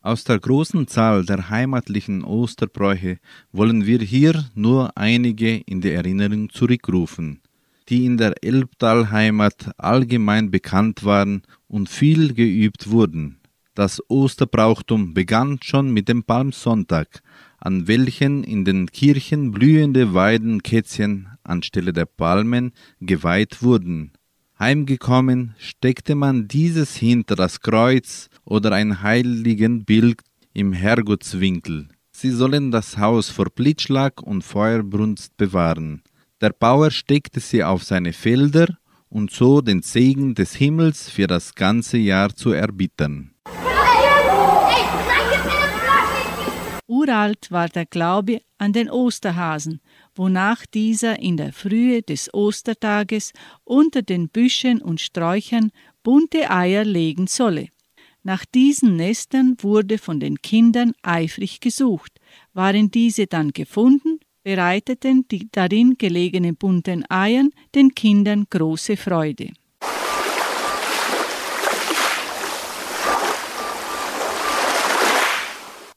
Aus 0.05 0.25
der 0.25 0.41
großen 0.41 0.89
Zahl 0.89 1.25
der 1.25 1.49
heimatlichen 1.49 2.25
Osterbräuche 2.25 3.19
wollen 3.53 3.87
wir 3.87 4.01
hier 4.01 4.45
nur 4.55 4.97
einige 4.97 5.59
in 5.59 5.81
die 5.81 5.93
Erinnerung 5.93 6.51
zurückrufen, 6.51 7.41
die 7.89 8.05
in 8.05 8.17
der 8.17 8.35
Elbtalheimat 8.43 9.71
allgemein 9.79 10.51
bekannt 10.51 11.05
waren 11.05 11.43
und 11.69 11.89
viel 11.89 12.35
geübt 12.35 12.91
wurden. 12.91 13.39
Das 13.75 14.03
Osterbrauchtum 14.09 15.15
begann 15.15 15.59
schon 15.63 15.93
mit 15.93 16.09
dem 16.09 16.25
Palmsonntag, 16.25 17.23
an 17.59 17.89
welchen 17.89 18.45
in 18.45 18.67
den 18.67 18.87
Kirchen 18.91 19.51
blühende 19.51 20.13
Weidenkätzchen 20.13 21.29
anstelle 21.43 21.95
der 21.95 22.05
Palmen 22.05 22.73
geweiht 23.01 23.63
wurden. 23.63 24.13
Heimgekommen 24.59 25.55
steckte 25.59 26.15
man 26.15 26.49
dieses 26.49 26.95
hinter 26.97 27.35
das 27.35 27.61
Kreuz 27.61 28.29
oder 28.45 28.73
ein 28.73 29.03
Heiligenbild 29.03 30.21
im 30.53 30.75
Herrgottswinkel. 30.75 31.89
Sie 32.13 32.31
sollen 32.31 32.71
das 32.71 32.99
Haus 32.99 33.31
vor 33.31 33.47
Blitzschlag 33.47 34.23
und 34.23 34.45
Feuerbrunst 34.45 35.37
bewahren. 35.39 36.03
Der 36.43 36.51
Bauer 36.51 36.91
steckte 36.91 37.41
sie 37.41 37.65
auf 37.65 37.85
seine 37.85 38.13
Felder 38.13 38.77
und 39.09 39.31
so 39.31 39.63
den 39.63 39.81
Segen 39.81 40.35
des 40.35 40.55
Himmels 40.55 41.09
für 41.09 41.27
das 41.27 41.55
ganze 41.55 41.97
Jahr 41.97 42.35
zu 42.35 42.51
erbittern. 42.51 43.32
Uralt 46.93 47.51
war 47.51 47.71
der 47.71 47.87
Glaube 47.87 48.43
an 48.59 48.75
den 48.75 48.91
Osterhasen, 48.91 49.81
wonach 50.15 50.67
dieser 50.67 51.19
in 51.21 51.39
der 51.39 51.55
Frühe 51.55 52.03
des 52.03 52.35
Ostertages 52.35 53.33
unter 53.65 54.03
den 54.03 54.29
Büschen 54.29 54.83
und 54.83 55.01
Sträuchern 55.01 55.73
bunte 56.03 56.51
Eier 56.51 56.85
legen 56.85 57.29
solle. 57.29 57.69
Nach 58.25 58.45
diesen 58.45 58.97
Nestern 58.97 59.57
wurde 59.63 59.97
von 59.97 60.21
den 60.21 60.43
Kindern 60.43 60.93
eifrig 61.01 61.61
gesucht. 61.61 62.21
Waren 62.53 62.91
diese 62.91 63.27
dann 63.27 63.53
gefunden, 63.53 64.21
bereiteten 64.43 65.27
die 65.31 65.49
darin 65.51 65.97
gelegenen 65.97 66.57
bunten 66.57 67.11
Eiern 67.11 67.53
den 67.75 67.95
Kindern 67.95 68.45
große 68.51 68.99
Freude. 68.99 69.55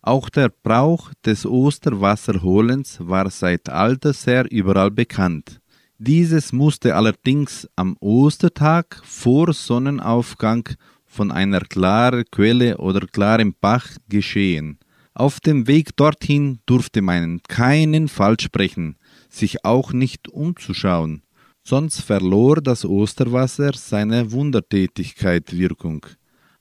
Auch 0.05 0.29
der 0.29 0.49
Brauch 0.49 1.11
des 1.25 1.47
Osterwasserholens 1.47 2.99
war 2.99 3.31
seit 3.31 3.69
alters 3.69 4.27
her 4.27 4.45
überall 4.51 4.91
bekannt. 4.91 5.59
Dieses 5.97 6.53
musste 6.53 6.95
allerdings 6.95 7.67
am 7.75 7.97
Ostertag 7.99 9.01
vor 9.03 9.51
Sonnenaufgang 9.51 10.69
von 11.07 11.31
einer 11.31 11.61
klaren 11.61 12.23
Quelle 12.29 12.77
oder 12.77 13.07
klarem 13.07 13.55
Bach 13.59 13.87
geschehen. 14.07 14.77
Auf 15.15 15.39
dem 15.39 15.65
Weg 15.65 15.97
dorthin 15.97 16.59
durfte 16.67 17.01
man 17.01 17.41
keinen 17.47 18.07
Fall 18.07 18.39
sprechen, 18.39 18.97
sich 19.27 19.65
auch 19.65 19.91
nicht 19.91 20.29
umzuschauen, 20.29 21.23
sonst 21.63 22.01
verlor 22.01 22.57
das 22.61 22.85
Osterwasser 22.85 23.71
seine 23.73 24.31
Wundertätigkeit 24.31 25.51
Wirkung. 25.57 26.05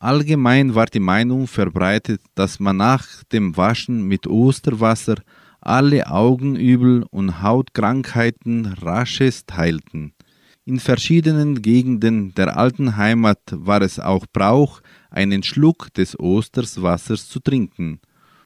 Allgemein 0.05 0.75
war 0.75 0.85
die 0.85 1.01
Meinung 1.01 1.47
verbreitet, 1.47 2.21
dass 2.35 2.61
man 2.61 2.77
nach 2.77 3.25
dem 3.33 3.57
Waschen 3.57 4.07
mit 4.07 4.27
Osterwasser 4.27 5.15
alle 5.63 6.11
Augenübel 6.11 7.07
und 7.11 7.41
Hautkrankheiten 7.41 8.67
raschest 8.83 9.57
heilten. 9.57 10.13
In 10.67 10.79
verschiedenen 10.79 11.63
Gegenden 11.63 12.35
der 12.35 12.59
alten 12.59 12.99
Heimat 12.99 13.41
war 13.49 13.81
es 13.81 13.99
auch 13.99 14.27
Brauch, 14.31 14.83
einen 15.09 15.43
Schluck 15.43 15.91
des 15.95 16.21
Osterswassers 16.21 17.31
zu 17.31 17.41
trinken, 17.41 17.99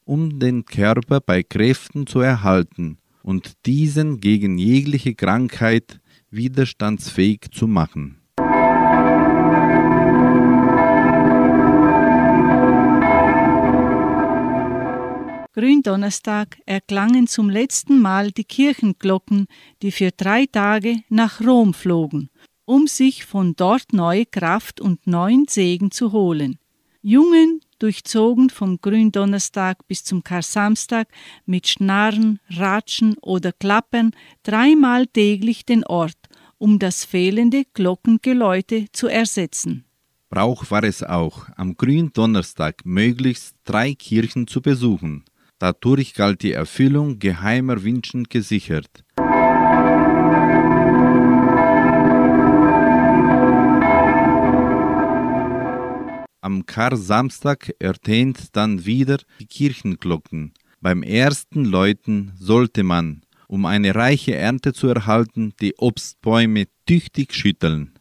um 0.05 0.39
den 0.39 0.65
Körper 0.65 1.21
bei 1.21 1.43
Kräften 1.43 2.07
zu 2.07 2.21
erhalten 2.21 2.99
und 3.25 3.55
diesen 3.67 4.21
gegen 4.21 4.59
jegliche 4.59 5.17
Krankheit 5.17 6.01
widerstandsfähig 6.31 7.51
zu 7.51 7.67
machen. 7.67 8.19
Gründonnerstag 15.59 16.57
erklangen 16.67 17.27
zum 17.27 17.51
letzten 17.51 18.01
Mal 18.01 18.31
die 18.31 18.45
Kirchenglocken, 18.45 19.49
die 19.83 19.91
für 19.91 20.13
drei 20.13 20.47
Tage 20.47 21.01
nach 21.09 21.41
Rom 21.41 21.75
flogen, 21.75 22.31
um 22.65 22.87
sich 22.87 23.25
von 23.25 23.57
dort 23.57 23.93
neue 23.93 24.25
Kraft 24.25 24.81
und 24.81 25.09
neuen 25.09 25.49
Segen 25.49 25.91
zu 25.91 26.13
holen. 26.13 26.61
Jungen, 27.03 27.61
durchzogen 27.81 28.51
vom 28.51 28.81
Gründonnerstag 28.81 29.85
bis 29.89 30.05
zum 30.05 30.23
Karsamstag 30.23 31.09
mit 31.45 31.67
Schnarren, 31.67 32.39
Ratschen 32.51 33.17
oder 33.21 33.51
Klappern 33.51 34.13
dreimal 34.45 35.09
täglich 35.09 35.67
den 35.67 35.85
Ort, 35.85 36.19
um 36.59 36.79
das 36.79 37.05
fehlende 37.05 37.65
Glockengeläute 37.75 38.87
zu 38.93 39.09
ersetzen. 39.09 39.87
Brauch 40.31 40.71
war 40.71 40.85
es 40.85 41.03
auch, 41.03 41.49
am 41.57 41.77
Gründonnerstag 41.77 42.85
möglichst 42.85 43.57
drei 43.65 43.95
Kirchen 43.95 44.47
zu 44.47 44.63
besuchen. 44.63 45.25
Dadurch 45.59 46.15
galt 46.15 46.43
die 46.43 46.53
Erfüllung 46.53 47.19
geheimer 47.19 47.83
Wünschen 47.83 48.25
gesichert. 48.25 49.05
Am 56.41 56.65
Kar-Samstag 56.65 57.75
ertönt 57.81 58.57
dann 58.57 58.87
wieder 58.87 59.19
die 59.41 59.47
Kirchenglocken. 59.47 60.55
Beim 60.81 61.03
ersten 61.03 61.65
Läuten 61.65 62.33
sollte 62.39 62.85
man, 62.85 63.23
um 63.49 63.67
eine 63.67 63.97
reiche 63.97 64.37
Ernte 64.37 64.73
zu 64.73 64.87
erhalten, 64.87 65.55
die 65.61 65.75
Obstbäume 65.77 66.67
tüchtig 66.87 67.35
schütteln. 67.35 67.99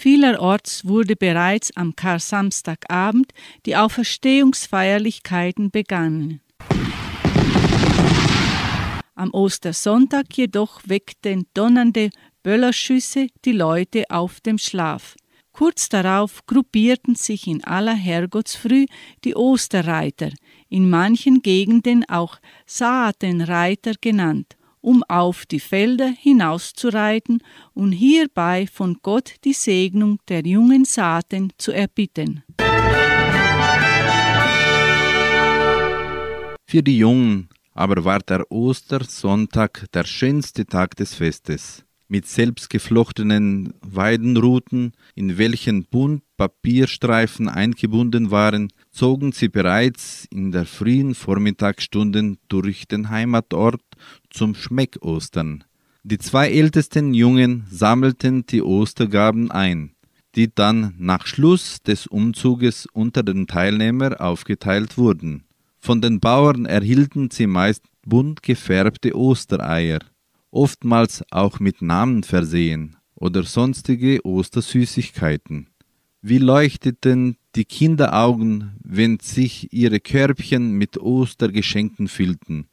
Vielerorts 0.00 0.86
wurde 0.86 1.14
bereits 1.14 1.76
am 1.76 1.94
Kar-Samstagabend 1.94 3.34
die 3.66 3.76
Auferstehungsfeierlichkeiten 3.76 5.70
begangen. 5.70 6.40
Am 9.14 9.30
Ostersonntag 9.34 10.24
jedoch 10.32 10.80
weckten 10.86 11.44
donnernde 11.52 12.08
Böllerschüsse 12.42 13.26
die 13.44 13.52
Leute 13.52 14.04
auf 14.08 14.40
dem 14.40 14.56
Schlaf. 14.56 15.16
Kurz 15.52 15.90
darauf 15.90 16.46
gruppierten 16.46 17.14
sich 17.14 17.46
in 17.46 17.62
aller 17.64 17.94
Herrgottsfrüh 17.94 18.86
die 19.24 19.36
Osterreiter, 19.36 20.30
in 20.70 20.88
manchen 20.88 21.42
Gegenden 21.42 22.08
auch 22.08 22.38
Saatenreiter 22.64 23.92
genannt, 24.00 24.56
um 24.80 25.02
auf 25.08 25.46
die 25.46 25.60
Felder 25.60 26.08
hinauszureiten 26.08 27.42
und 27.74 27.92
hierbei 27.92 28.66
von 28.66 28.98
Gott 29.02 29.34
die 29.44 29.52
Segnung 29.52 30.18
der 30.28 30.46
jungen 30.46 30.84
Saaten 30.84 31.52
zu 31.58 31.72
erbitten. 31.72 32.42
Für 36.66 36.82
die 36.82 36.98
Jungen 36.98 37.48
aber 37.80 38.04
war 38.04 38.20
der 38.20 38.50
Ostersonntag 38.50 39.86
der 39.92 40.04
schönste 40.04 40.66
Tag 40.66 40.96
des 40.96 41.14
Festes. 41.14 41.84
Mit 42.08 42.26
selbstgeflochtenen 42.26 43.72
Weidenruten, 43.80 44.92
in 45.14 45.38
welchen 45.38 45.84
bunt 45.84 46.22
Papierstreifen 46.36 47.48
eingebunden 47.48 48.30
waren, 48.30 48.72
zogen 49.00 49.32
sie 49.32 49.48
bereits 49.48 50.26
in 50.30 50.52
der 50.52 50.66
frühen 50.66 51.14
Vormittagsstunden 51.14 52.36
durch 52.48 52.86
den 52.86 53.08
Heimatort 53.08 53.80
zum 54.28 54.54
Schmeckostern. 54.54 55.64
Die 56.02 56.18
zwei 56.18 56.50
ältesten 56.50 57.14
Jungen 57.14 57.64
sammelten 57.70 58.44
die 58.44 58.60
Ostergaben 58.60 59.50
ein, 59.50 59.92
die 60.34 60.54
dann 60.54 60.92
nach 60.98 61.24
Schluss 61.26 61.82
des 61.82 62.08
Umzuges 62.08 62.84
unter 62.92 63.22
den 63.22 63.46
Teilnehmern 63.46 64.12
aufgeteilt 64.12 64.98
wurden. 64.98 65.44
Von 65.78 66.02
den 66.02 66.20
Bauern 66.20 66.66
erhielten 66.66 67.30
sie 67.30 67.46
meist 67.46 67.84
bunt 68.04 68.42
gefärbte 68.42 69.16
Ostereier, 69.16 70.00
oftmals 70.50 71.24
auch 71.30 71.58
mit 71.58 71.80
Namen 71.80 72.22
versehen 72.22 72.98
oder 73.14 73.44
sonstige 73.44 74.22
Ostersüßigkeiten. 74.26 75.70
Wie 76.20 76.36
leuchteten 76.36 77.38
die 77.56 77.64
Kinderaugen, 77.64 78.72
wenn 78.82 79.18
sich 79.20 79.72
ihre 79.72 80.00
Körbchen 80.00 80.72
mit 80.72 80.98
Ostergeschenken 80.98 82.08
füllten. 82.08 82.66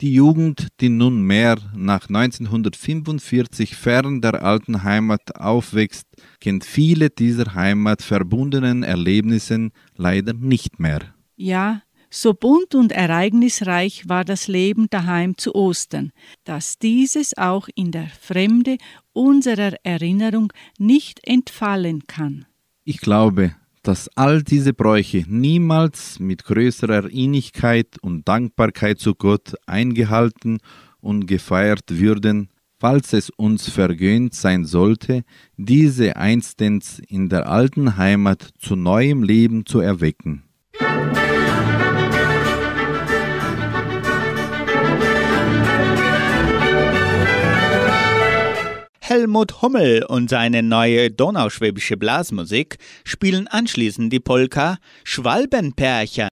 Die 0.00 0.14
Jugend, 0.14 0.68
die 0.80 0.88
nunmehr 0.88 1.58
nach 1.76 2.08
1945 2.08 3.76
fern 3.76 4.20
der 4.20 4.42
alten 4.42 4.82
Heimat 4.82 5.36
aufwächst, 5.36 6.08
kennt 6.40 6.64
viele 6.64 7.08
dieser 7.08 7.54
Heimat 7.54 8.02
verbundenen 8.02 8.82
Erlebnissen 8.82 9.70
leider 9.96 10.32
nicht 10.32 10.80
mehr. 10.80 11.14
Ja, 11.36 11.82
so 12.10 12.34
bunt 12.34 12.74
und 12.74 12.92
ereignisreich 12.92 14.08
war 14.08 14.24
das 14.24 14.48
Leben 14.48 14.88
daheim 14.90 15.38
zu 15.38 15.54
Ostern, 15.54 16.10
dass 16.44 16.78
dieses 16.78 17.38
auch 17.38 17.68
in 17.74 17.90
der 17.90 18.08
Fremde 18.08 18.78
unserer 19.12 19.74
Erinnerung 19.84 20.52
nicht 20.78 21.26
entfallen 21.26 22.06
kann. 22.06 22.44
Ich 22.84 22.98
glaube, 22.98 23.54
dass 23.82 24.08
all 24.16 24.42
diese 24.42 24.72
Bräuche 24.72 25.24
niemals 25.28 26.20
mit 26.20 26.44
größerer 26.44 27.10
Innigkeit 27.10 27.96
und 28.00 28.26
Dankbarkeit 28.28 28.98
zu 28.98 29.14
Gott 29.14 29.54
eingehalten 29.66 30.58
und 31.00 31.26
gefeiert 31.26 31.84
würden, 31.88 32.48
falls 32.78 33.12
es 33.12 33.30
uns 33.30 33.68
vergönnt 33.68 34.34
sein 34.34 34.64
sollte, 34.64 35.24
diese 35.56 36.16
einstens 36.16 37.00
in 37.08 37.28
der 37.28 37.48
alten 37.48 37.96
Heimat 37.96 38.50
zu 38.58 38.76
neuem 38.76 39.22
Leben 39.22 39.66
zu 39.66 39.80
erwecken. 39.80 40.44
Helmut 49.04 49.62
Hummel 49.62 50.04
und 50.04 50.30
seine 50.30 50.62
neue 50.62 51.10
donauschwäbische 51.10 51.96
Blasmusik 51.96 52.78
spielen 53.02 53.48
anschließend 53.48 54.12
die 54.12 54.20
Polka 54.20 54.78
Schwalbenpärchen. 55.02 56.28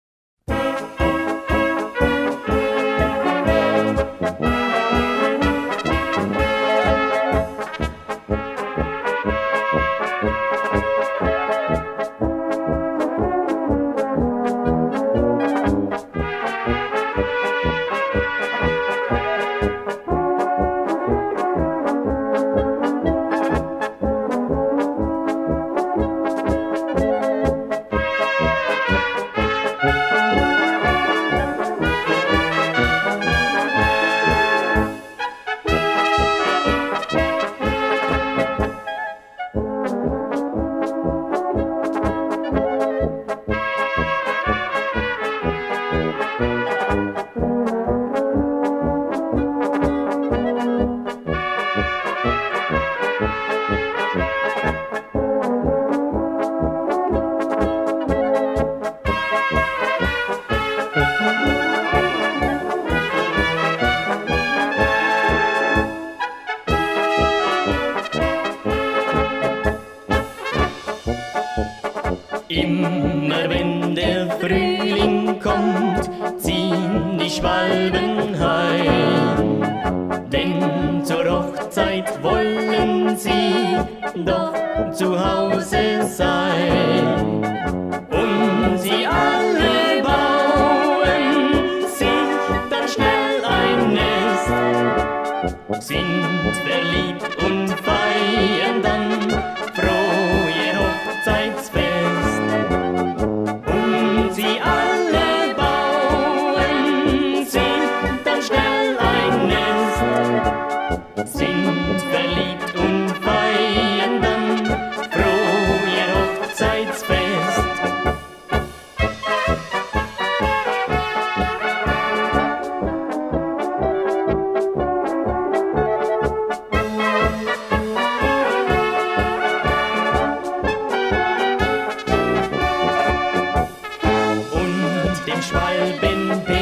Und 135.61 136.03
dem 136.03 136.60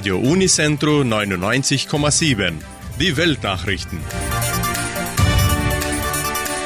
Radio 0.00 0.16
Unicentro 0.16 1.02
99,7. 1.02 2.54
Die 2.98 3.18
Weltnachrichten. 3.18 3.98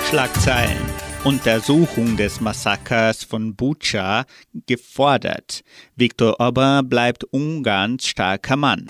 Schlagzeilen. 0.09 0.79
Untersuchung 1.25 2.17
des 2.17 2.41
Massakers 2.41 3.25
von 3.25 3.57
Bucha 3.57 4.25
gefordert. 4.67 5.65
Viktor 5.97 6.39
Orban 6.39 6.89
bleibt 6.89 7.25
Ungarns 7.33 8.07
starker 8.07 8.55
Mann. 8.55 8.89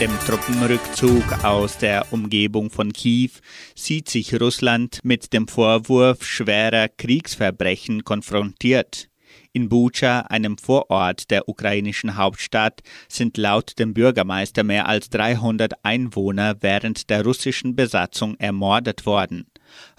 Dem 0.00 0.18
Truppenrückzug 0.20 1.44
aus 1.44 1.76
der 1.76 2.10
Umgebung 2.10 2.70
von 2.70 2.90
Kiew 2.90 3.32
sieht 3.74 4.08
sich 4.08 4.40
Russland 4.40 5.00
mit 5.02 5.34
dem 5.34 5.46
Vorwurf 5.46 6.24
schwerer 6.24 6.88
Kriegsverbrechen 6.88 8.02
konfrontiert. 8.02 9.10
In 9.52 9.68
Bucha, 9.68 10.20
einem 10.20 10.56
Vorort 10.56 11.30
der 11.30 11.50
ukrainischen 11.50 12.16
Hauptstadt, 12.16 12.80
sind 13.08 13.36
laut 13.36 13.78
dem 13.78 13.92
Bürgermeister 13.92 14.64
mehr 14.64 14.88
als 14.88 15.10
300 15.10 15.84
Einwohner 15.84 16.56
während 16.60 17.10
der 17.10 17.22
russischen 17.22 17.76
Besatzung 17.76 18.36
ermordet 18.38 19.04
worden. 19.04 19.49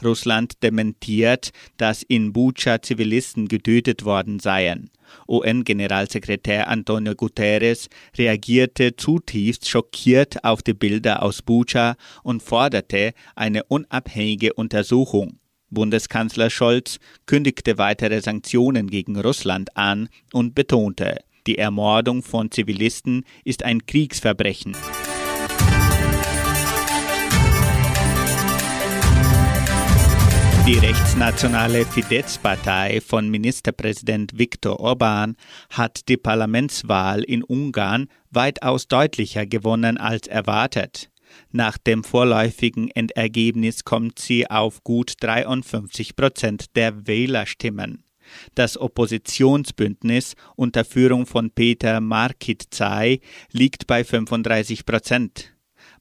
Russland 0.03 0.61
dementiert, 0.63 1.51
dass 1.78 2.03
in 2.03 2.34
Bucha 2.34 2.82
Zivilisten 2.82 3.47
getötet 3.47 4.05
worden 4.05 4.39
seien. 4.39 4.89
UN-Generalsekretär 5.28 6.67
Antonio 6.67 7.15
Guterres 7.15 7.89
reagierte 8.17 8.95
zutiefst 8.95 9.67
schockiert 9.67 10.43
auf 10.43 10.61
die 10.61 10.74
Bilder 10.74 11.22
aus 11.24 11.41
Bucha 11.41 11.95
und 12.24 12.41
forderte 12.41 13.13
eine 13.36 13.63
unabhängige 13.65 14.53
Untersuchung. 14.53 15.39
Bundeskanzler 15.69 16.49
Scholz 16.49 16.99
kündigte 17.26 17.78
weitere 17.78 18.22
Sanktionen 18.22 18.89
gegen 18.89 19.17
Russland 19.17 19.76
an 19.78 20.09
und 20.34 20.53
betonte, 20.53 21.19
die 21.47 21.57
Ermordung 21.57 22.22
von 22.22 22.51
Zivilisten 22.51 23.24
ist 23.43 23.63
ein 23.63 23.86
Kriegsverbrechen. 23.86 24.76
Die 30.72 30.78
rechtsnationale 30.78 31.86
Fidesz-Partei 31.86 33.01
von 33.01 33.30
Ministerpräsident 33.30 34.38
Viktor 34.38 34.80
Orban 34.80 35.36
hat 35.69 36.07
die 36.07 36.15
Parlamentswahl 36.15 37.24
in 37.24 37.43
Ungarn 37.43 38.07
weitaus 38.30 38.88
deutlicher 38.88 39.45
gewonnen 39.45 39.97
als 39.97 40.28
erwartet. 40.28 41.11
Nach 41.51 41.78
dem 41.78 42.05
vorläufigen 42.05 42.89
Endergebnis 42.89 43.84
kommt 43.84 44.19
sie 44.19 44.49
auf 44.49 44.82
gut 44.86 45.15
53 45.19 46.15
Prozent 46.15 46.74
der 46.78 47.05
Wählerstimmen. 47.05 48.05
Das 48.55 48.78
Oppositionsbündnis 48.78 50.36
unter 50.55 50.86
Führung 50.86 51.26
von 51.26 51.51
Peter 51.51 51.99
Markitzai 51.99 53.19
liegt 53.51 53.88
bei 53.88 54.05
35 54.05 54.86
Prozent. 54.86 55.51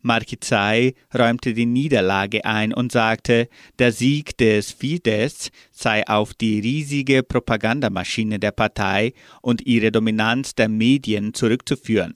Markizai 0.03 0.95
räumte 1.17 1.53
die 1.53 1.67
Niederlage 1.67 2.45
ein 2.45 2.73
und 2.73 2.93
sagte, 2.93 3.49
der 3.79 3.93
Sieg 3.93 4.37
des 4.39 4.71
Fidesz 4.71 5.51
sei 5.71 6.07
auf 6.07 6.35
die 6.35 6.61
riesige 6.61 7.23
Propagandamaschine 7.23 8.39
der 8.39 8.53
Partei 8.53 9.13
und 9.43 9.67
ihre 9.67 9.93
Dominanz 9.93 10.55
der 10.55 10.69
Medien 10.69 11.35
zurückzuführen. 11.35 12.15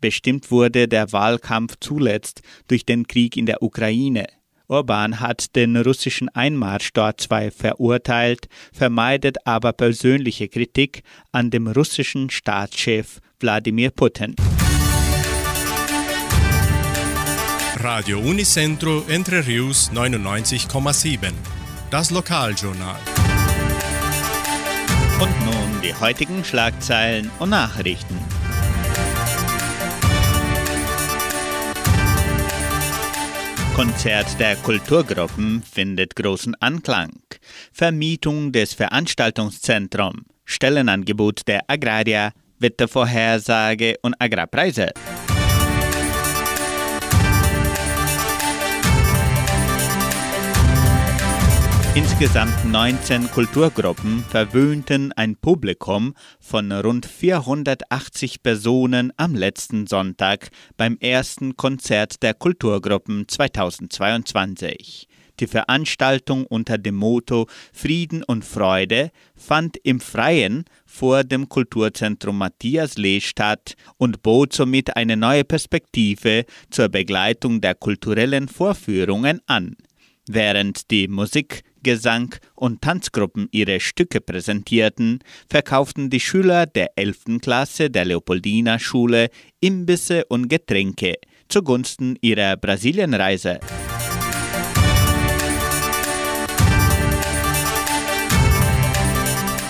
Bestimmt 0.00 0.50
wurde 0.50 0.88
der 0.88 1.12
Wahlkampf 1.12 1.76
zuletzt 1.80 2.42
durch 2.68 2.84
den 2.84 3.06
Krieg 3.06 3.36
in 3.36 3.46
der 3.46 3.62
Ukraine. 3.62 4.26
Orban 4.68 5.20
hat 5.20 5.54
den 5.54 5.76
russischen 5.76 6.28
Einmarsch 6.30 6.92
dort 6.92 7.20
zwar 7.20 7.50
verurteilt, 7.50 8.48
vermeidet 8.72 9.46
aber 9.46 9.72
persönliche 9.72 10.48
Kritik 10.48 11.02
an 11.30 11.50
dem 11.50 11.66
russischen 11.66 12.30
Staatschef 12.30 13.20
Wladimir 13.38 13.90
Putin. 13.90 14.34
Radio 17.82 18.20
Unicentro 18.20 19.02
Entre 19.08 19.44
Rius 19.44 19.90
99,7. 19.92 21.32
Das 21.90 22.12
Lokaljournal. 22.12 22.96
Und 25.20 25.44
nun 25.44 25.82
die 25.82 25.92
heutigen 25.92 26.44
Schlagzeilen 26.44 27.28
und 27.40 27.50
Nachrichten. 27.50 28.16
Konzert 33.74 34.38
der 34.38 34.54
Kulturgruppen 34.56 35.64
findet 35.64 36.14
großen 36.14 36.54
Anklang. 36.60 37.10
Vermietung 37.72 38.52
des 38.52 38.74
Veranstaltungszentrums, 38.74 40.22
Stellenangebot 40.44 41.48
der 41.48 41.62
Agraria, 41.66 42.30
Wettervorhersage 42.60 43.96
und 44.02 44.14
Agrarpreise. 44.20 44.92
Insgesamt 51.94 52.64
19 52.64 53.30
Kulturgruppen 53.30 54.24
verwöhnten 54.26 55.12
ein 55.12 55.36
Publikum 55.36 56.14
von 56.40 56.72
rund 56.72 57.04
480 57.04 58.42
Personen 58.42 59.12
am 59.18 59.34
letzten 59.34 59.86
Sonntag 59.86 60.48
beim 60.78 60.96
ersten 61.00 61.54
Konzert 61.58 62.22
der 62.22 62.32
Kulturgruppen 62.32 63.28
2022. 63.28 65.06
Die 65.38 65.46
Veranstaltung 65.46 66.46
unter 66.46 66.78
dem 66.78 66.94
Motto 66.94 67.46
Frieden 67.74 68.22
und 68.22 68.46
Freude 68.46 69.10
fand 69.34 69.76
im 69.82 70.00
Freien 70.00 70.64
vor 70.86 71.24
dem 71.24 71.50
Kulturzentrum 71.50 72.38
Matthias 72.38 72.96
Lee 72.96 73.20
statt 73.20 73.74
und 73.98 74.22
bot 74.22 74.54
somit 74.54 74.96
eine 74.96 75.18
neue 75.18 75.44
Perspektive 75.44 76.46
zur 76.70 76.88
Begleitung 76.88 77.60
der 77.60 77.74
kulturellen 77.74 78.48
Vorführungen 78.48 79.42
an. 79.44 79.76
Während 80.28 80.90
die 80.90 81.08
Musik, 81.08 81.64
Gesang 81.82 82.34
und 82.54 82.82
Tanzgruppen 82.82 83.48
ihre 83.52 83.80
Stücke 83.80 84.20
präsentierten, 84.20 85.20
verkauften 85.48 86.10
die 86.10 86.20
Schüler 86.20 86.66
der 86.66 86.96
11. 86.96 87.40
Klasse 87.40 87.90
der 87.90 88.04
Leopoldina 88.04 88.78
Schule 88.78 89.28
Imbisse 89.60 90.24
und 90.26 90.48
Getränke 90.48 91.16
zugunsten 91.48 92.16
ihrer 92.20 92.56
Brasilienreise. 92.56 93.60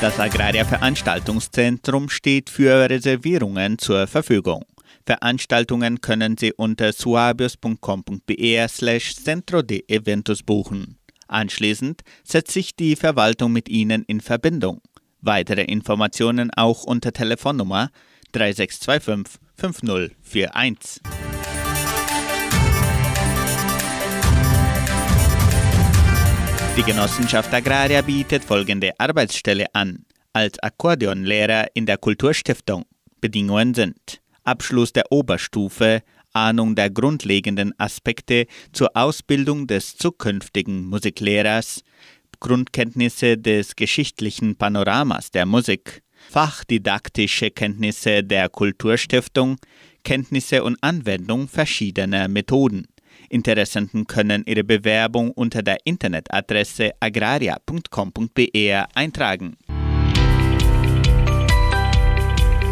Das 0.01 0.19
Agraria 0.19 0.65
Veranstaltungszentrum 0.65 2.09
steht 2.09 2.51
für 2.51 2.91
Reservierungen 2.91 3.79
zur 3.79 4.09
Verfügung. 4.09 4.65
Veranstaltungen 5.07 6.01
können 6.01 6.37
Sie 6.37 6.53
unter 6.53 6.93
suabios.com.br 6.93 8.69
slash 8.69 9.15
centro 9.15 9.63
de 9.63 9.85
eventos 9.89 10.43
buchen. 10.43 11.02
Anschließend 11.33 12.03
setzt 12.25 12.53
sich 12.53 12.77
die 12.77 12.95
Verwaltung 12.95 13.53
mit 13.53 13.71
Ihnen 13.71 14.05
in 14.05 14.21
Verbindung. 14.21 14.83
Weitere 15.23 15.63
Informationen 15.63 16.51
auch 16.55 16.85
unter 16.85 17.13
Telefonnummer 17.13 17.89
3625 18.33 19.41
5041. 19.57 21.03
Die 26.77 26.83
Genossenschaft 26.83 27.53
Agraria 27.55 28.03
bietet 28.03 28.45
folgende 28.45 28.93
Arbeitsstelle 28.99 29.67
an. 29.75 30.05
Als 30.35 30.59
Akkordeonlehrer 30.59 31.69
in 31.75 31.87
der 31.87 31.97
Kulturstiftung. 31.97 32.85
Bedingungen 33.23 33.73
sind 33.73 34.21
Abschluss 34.45 34.93
der 34.93 35.11
Oberstufe, 35.11 36.03
Ahnung 36.33 36.75
der 36.75 36.91
grundlegenden 36.91 37.73
Aspekte 37.79 38.47
zur 38.73 38.91
Ausbildung 38.95 39.67
des 39.67 39.97
zukünftigen 39.97 40.87
Musiklehrers, 40.87 41.83
Grundkenntnisse 42.41 43.39
des 43.39 43.77
geschichtlichen 43.77 44.57
Panoramas 44.57 45.31
der 45.31 45.47
Musik, 45.47 46.03
fachdidaktische 46.31 47.51
Kenntnisse 47.51 48.25
der 48.25 48.49
Kulturstiftung, 48.49 49.59
Kenntnisse 50.03 50.65
und 50.65 50.77
Anwendung 50.81 51.49
verschiedener 51.49 52.29
Methoden. 52.29 52.87
Interessenten 53.29 54.07
können 54.07 54.43
ihre 54.47 54.65
Bewerbung 54.65 55.31
unter 55.31 55.63
der 55.63 55.79
Internetadresse 55.85 56.93
agraria.com.br 57.01 58.87
eintragen. 58.95 59.57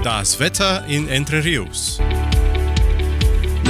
Das 0.02 0.40
Wetter 0.40 0.86
in 0.86 1.08
Entre 1.08 1.44
Rios. 1.44 2.00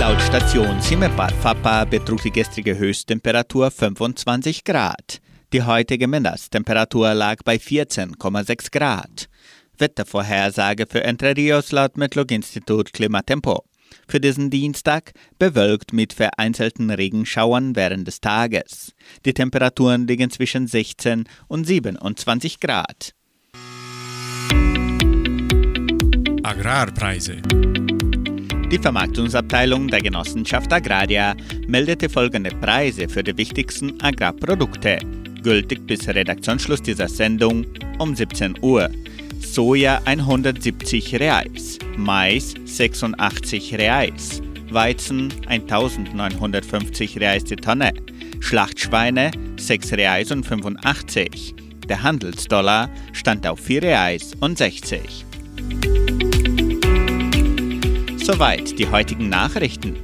Laut 0.00 0.18
Station 0.22 0.80
Simepar-Fapa 0.80 1.84
betrug 1.84 2.22
die 2.22 2.30
gestrige 2.30 2.78
Höchsttemperatur 2.78 3.70
25 3.70 4.64
Grad. 4.64 5.20
Die 5.52 5.62
heutige 5.62 6.08
Mindesttemperatur 6.08 7.12
lag 7.12 7.42
bei 7.44 7.56
14,6 7.56 8.72
Grad. 8.72 9.28
Wettervorhersage 9.76 10.86
für 10.86 11.04
Entre 11.04 11.36
Rios 11.36 11.70
laut 11.72 11.98
Metlog-Institut 11.98 12.94
Klimatempo. 12.94 13.64
Für 14.08 14.20
diesen 14.20 14.48
Dienstag 14.48 15.12
bewölkt 15.38 15.92
mit 15.92 16.14
vereinzelten 16.14 16.88
Regenschauern 16.88 17.76
während 17.76 18.08
des 18.08 18.22
Tages. 18.22 18.94
Die 19.26 19.34
Temperaturen 19.34 20.06
liegen 20.06 20.30
zwischen 20.30 20.66
16 20.66 21.24
und 21.46 21.66
27 21.66 22.58
Grad. 22.58 23.12
Agrarpreise. 26.42 27.42
Die 28.70 28.78
Vermarktungsabteilung 28.78 29.88
der 29.88 30.00
Genossenschaft 30.00 30.72
Agraria 30.72 31.34
meldete 31.66 32.08
folgende 32.08 32.50
Preise 32.50 33.08
für 33.08 33.24
die 33.24 33.36
wichtigsten 33.36 34.00
Agrarprodukte, 34.00 35.00
gültig 35.42 35.84
bis 35.88 36.06
Redaktionsschluss 36.06 36.80
dieser 36.80 37.08
Sendung 37.08 37.66
um 37.98 38.14
17 38.14 38.54
Uhr. 38.62 38.88
Soja 39.40 40.00
170 40.04 41.18
Reais, 41.18 41.80
Mais 41.96 42.54
86 42.64 43.74
Reais, 43.74 44.40
Weizen 44.70 45.32
1950 45.48 47.18
Reais 47.18 47.42
die 47.42 47.56
Tonne, 47.56 47.92
Schlachtschweine 48.38 49.32
6 49.56 49.94
Reais 49.94 50.30
und 50.30 50.46
85. 50.46 51.56
Der 51.88 52.04
Handelsdollar 52.04 52.88
stand 53.12 53.48
auf 53.48 53.58
4 53.58 53.82
Reais 53.82 54.30
und 54.38 54.58
60. 54.58 55.26
Soweit 58.32 58.78
die 58.78 58.88
heutigen 58.88 59.28
Nachrichten. 59.28 59.96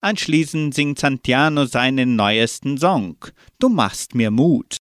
Anschließend 0.00 0.72
singt 0.72 1.00
Santiano 1.00 1.64
seinen 1.64 2.14
neuesten 2.14 2.78
Song. 2.78 3.16
Du 3.58 3.68
machst 3.68 4.14
mir 4.14 4.30
Mut. 4.30 4.76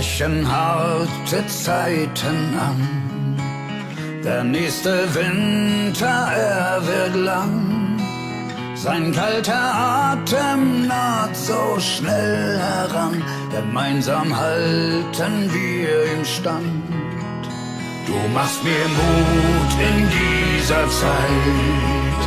Brechen 0.00 0.50
harte 0.50 1.46
Zeiten 1.46 2.38
an. 2.58 3.36
Der 4.24 4.42
nächste 4.42 4.94
Winter, 5.14 6.06
er 6.06 6.80
wird 6.86 7.16
lang. 7.16 7.98
Sein 8.74 9.12
kalter 9.12 9.74
Atem 10.14 10.86
naht 10.86 11.36
so 11.36 11.78
schnell 11.78 12.58
heran. 12.58 13.22
Gemeinsam 13.50 14.34
halten 14.34 15.34
wir 15.52 16.12
im 16.14 16.24
Stand. 16.24 16.82
Du 18.06 18.16
machst 18.32 18.64
mir 18.64 18.86
Mut 19.00 19.72
in 19.90 19.98
dieser 20.18 20.88
Zeit. 21.02 22.20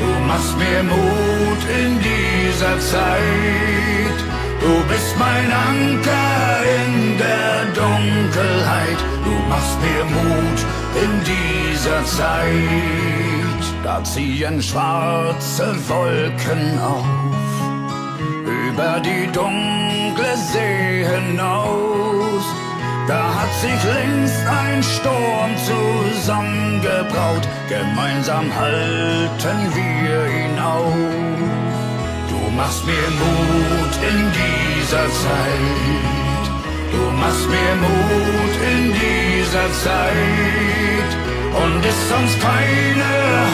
Du 0.00 0.26
machst 0.26 0.58
mir 0.58 0.82
Mut 0.82 1.62
in 1.80 1.92
dieser 2.00 2.76
Zeit. 2.80 4.29
Du 4.60 4.72
bist 4.88 5.16
mein 5.18 5.50
Anker 5.50 6.62
in 6.78 7.18
der 7.18 7.64
Dunkelheit. 7.74 9.00
Du 9.24 9.32
machst 9.48 9.78
mir 9.80 10.04
Mut 10.04 10.60
in 11.02 11.12
dieser 11.24 12.04
Zeit. 12.04 13.62
Da 13.82 14.04
ziehen 14.04 14.62
schwarze 14.62 15.74
Wolken 15.88 16.78
auf 16.78 17.04
über 18.70 19.00
die 19.00 19.26
dunkle 19.32 20.36
See 20.52 21.04
hinaus. 21.04 22.44
Da 23.08 23.34
hat 23.34 23.52
sich 23.60 23.82
längst 23.84 24.46
ein 24.46 24.82
Sturm 24.82 25.52
zusammengebraut. 25.70 27.48
Gemeinsam 27.68 28.46
halten 28.54 29.58
wir 29.74 30.26
ihn 30.44 30.58
auf. 30.58 31.59
Machst 32.60 32.84
mir 32.84 33.08
Mut 33.22 33.94
in 34.10 34.18
dieser 34.40 35.06
Zeit. 35.24 36.44
Du 36.92 37.02
machst 37.22 37.46
mir 37.48 37.72
Mut 37.84 38.54
in 38.72 38.92
dieser 38.92 39.68
Zeit. 39.84 41.10
Und 41.62 41.80
ist 41.90 42.04
sonst 42.12 42.36
keine 42.38 43.12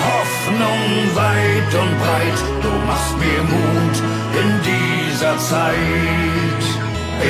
Hoffnung 0.08 0.82
weit 1.14 1.72
und 1.82 1.92
breit. 2.02 2.40
Du 2.64 2.72
machst 2.90 3.14
mir 3.22 3.42
Mut 3.54 3.96
in 4.42 4.50
dieser 4.70 5.38
Zeit. 5.38 6.64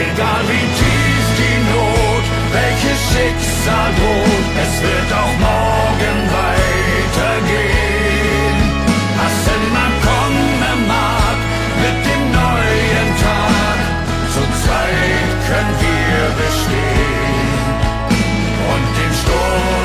Egal 0.04 0.42
wie 0.50 0.66
tief 0.80 1.26
die 1.40 1.58
Not, 1.72 2.24
welches 2.56 3.00
Schicksal 3.12 3.90
droht, 3.98 4.46
es 4.64 4.74
wird 4.86 5.10
auch 5.20 5.34
morgen 5.50 6.18
weitergehen. 6.40 7.85
Bestehen 16.36 17.56
und 18.72 18.86
den 18.98 19.12
Sturm 19.20 19.75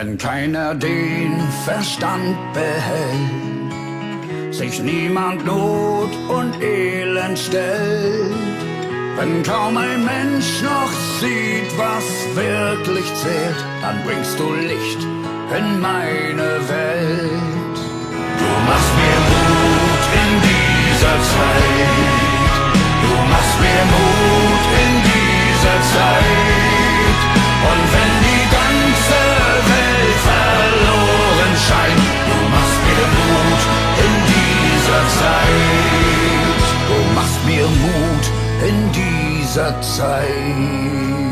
Wenn 0.00 0.16
keiner 0.16 0.74
den 0.74 1.38
Verstand 1.66 2.34
behält, 2.54 3.74
sich 4.54 4.80
niemand 4.80 5.44
Not 5.44 6.08
und 6.26 6.58
Elend 6.62 7.38
stellt, 7.38 8.32
wenn 9.16 9.42
kaum 9.42 9.76
ein 9.76 10.02
Mensch 10.02 10.62
noch 10.62 10.90
sieht, 11.20 11.70
was 11.76 12.06
wirklich 12.34 13.04
zählt, 13.14 13.62
dann 13.82 14.02
bringst 14.06 14.38
du 14.38 14.54
Licht 14.54 15.02
in 15.58 15.80
meine 15.82 16.48
Welt. 16.66 17.78
Du 18.40 18.50
machst 18.70 18.92
mir 19.00 19.18
Mut 19.28 20.02
in 20.22 20.30
dieser 20.48 21.16
Zeit, 21.34 22.54
du 23.04 23.12
machst 23.28 23.56
mir 23.60 23.82
Mut 23.92 24.64
in 24.80 24.92
dieser 25.10 25.78
Zeit. 25.92 26.59
Mir 37.46 37.66
Mut 37.66 38.30
in 38.68 38.92
dieser 38.92 39.80
Zeit. 39.82 41.29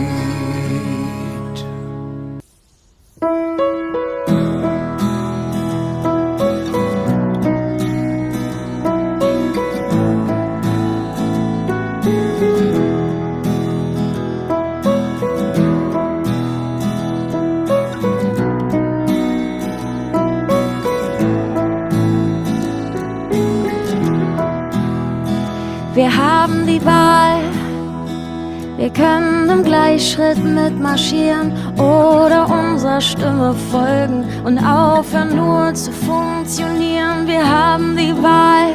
Gleichschritt 30.09 30.43
mitmarschieren 30.43 31.53
oder 31.75 32.49
unserer 32.49 32.99
Stimme 32.99 33.55
folgen 33.71 34.25
und 34.43 34.59
aufhören 34.59 35.37
nur 35.37 35.75
zu 35.75 35.93
funktionieren. 35.93 37.27
Wir 37.27 37.47
haben 37.47 37.95
die 37.95 38.15
Wahl. 38.23 38.75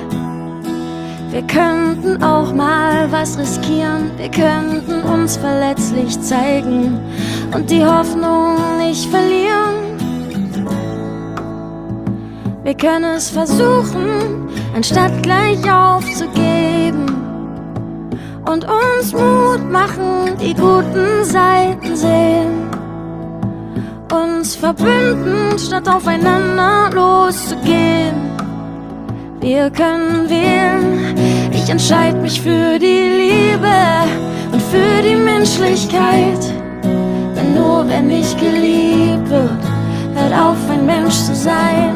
Wir 1.31 1.41
könnten 1.41 2.21
auch 2.21 2.53
mal 2.53 3.11
was 3.11 3.39
riskieren. 3.39 4.11
Wir 4.17 4.29
könnten 4.29 5.01
uns 5.01 5.37
verletzlich 5.37 6.21
zeigen 6.21 6.99
und 7.51 7.67
die 7.71 7.83
Hoffnung 7.83 8.77
nicht 8.77 9.09
verlieren. 9.09 9.97
Wir 12.63 12.75
können 12.75 13.15
es 13.15 13.31
versuchen, 13.31 14.49
anstatt 14.75 15.23
gleich 15.23 15.59
aufzugeben. 15.67 16.72
Und 18.53 18.65
uns 18.65 19.11
Mut 19.11 19.71
machen, 19.71 20.37
die 20.39 20.53
guten 20.53 21.23
Seiten 21.23 21.95
sehen. 21.95 22.69
Uns 24.11 24.55
verbünden, 24.55 25.57
statt 25.57 25.89
aufeinander 25.89 26.91
loszugehen. 26.93 28.13
Wir 29.39 29.71
können 29.71 30.29
wählen, 30.29 31.15
ich 31.51 31.67
entscheide 31.67 32.19
mich 32.19 32.39
für 32.39 32.77
die 32.77 33.09
Liebe 33.23 33.75
und 34.51 34.61
für 34.61 35.01
die 35.01 35.15
Menschlichkeit. 35.15 36.43
Denn 37.35 37.55
nur 37.55 37.89
wenn 37.89 38.11
ich 38.11 38.37
geliebt 38.37 39.31
wird, 39.31 39.63
hört 40.13 40.33
auf, 40.39 40.57
ein 40.69 40.85
Mensch 40.85 41.15
zu 41.15 41.33
sein. 41.33 41.95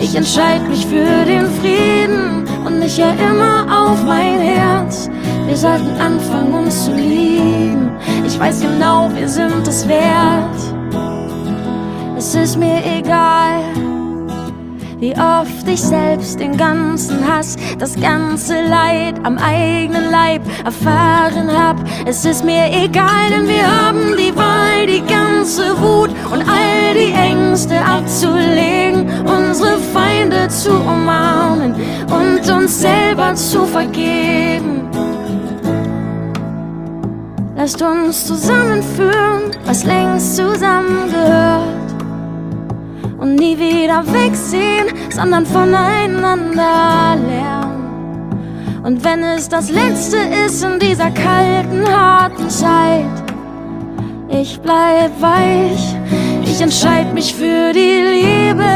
Ich 0.00 0.16
entscheide 0.16 0.64
mich 0.64 0.84
für 0.84 1.24
den 1.24 1.46
Frieden 1.60 2.44
und 2.66 2.82
ich 2.82 3.00
höre 3.00 3.14
immer 3.20 3.66
auf 3.70 4.02
mein 4.02 4.40
Herz. 4.40 5.08
Wir 5.50 5.56
sollten 5.56 6.00
anfangen, 6.00 6.54
uns 6.54 6.84
zu 6.84 6.92
lieben. 6.94 7.90
Ich 8.24 8.38
weiß 8.38 8.60
genau, 8.60 9.10
wir 9.12 9.28
sind 9.28 9.66
es 9.66 9.88
wert. 9.88 10.56
Es 12.16 12.36
ist 12.36 12.56
mir 12.56 12.80
egal, 12.86 13.64
wie 15.00 15.12
oft 15.12 15.66
ich 15.66 15.82
selbst 15.82 16.38
den 16.38 16.56
ganzen 16.56 17.26
Hass, 17.26 17.56
das 17.80 17.96
ganze 18.00 18.62
Leid 18.62 19.16
am 19.24 19.38
eigenen 19.38 20.12
Leib 20.12 20.42
erfahren 20.64 21.50
hab. 21.52 21.78
Es 22.06 22.24
ist 22.24 22.44
mir 22.44 22.66
egal, 22.70 23.30
denn 23.30 23.48
wir 23.48 23.66
haben 23.66 24.14
die 24.16 24.36
Wahl, 24.36 24.86
die 24.86 25.02
ganze 25.02 25.76
Wut 25.80 26.10
und 26.30 26.42
all 26.48 26.94
die 26.94 27.12
Ängste 27.12 27.74
abzulegen, 27.84 29.04
unsere 29.26 29.78
Feinde 29.92 30.46
zu 30.46 30.70
umarmen 30.70 31.74
und 32.06 32.48
uns 32.48 32.82
selber 32.82 33.34
zu 33.34 33.66
vergeben. 33.66 34.80
Lasst 37.62 37.82
uns 37.82 38.26
zusammenführen, 38.26 39.50
was 39.66 39.84
längst 39.84 40.36
zusammengehört 40.36 41.92
und 43.18 43.34
nie 43.34 43.58
wieder 43.58 44.02
wegsehen, 44.10 44.86
sondern 45.10 45.44
voneinander 45.44 47.18
lernen. 47.28 48.30
Und 48.82 49.04
wenn 49.04 49.22
es 49.22 49.46
das 49.46 49.68
Letzte 49.70 50.16
ist 50.46 50.64
in 50.64 50.78
dieser 50.78 51.10
kalten, 51.10 51.86
harten 51.86 52.48
Zeit, 52.48 53.04
ich 54.30 54.58
bleib 54.60 55.10
weich, 55.20 55.96
ich 56.42 56.62
entscheide 56.62 57.12
mich 57.12 57.34
für 57.34 57.74
die 57.74 58.22
Liebe 58.22 58.72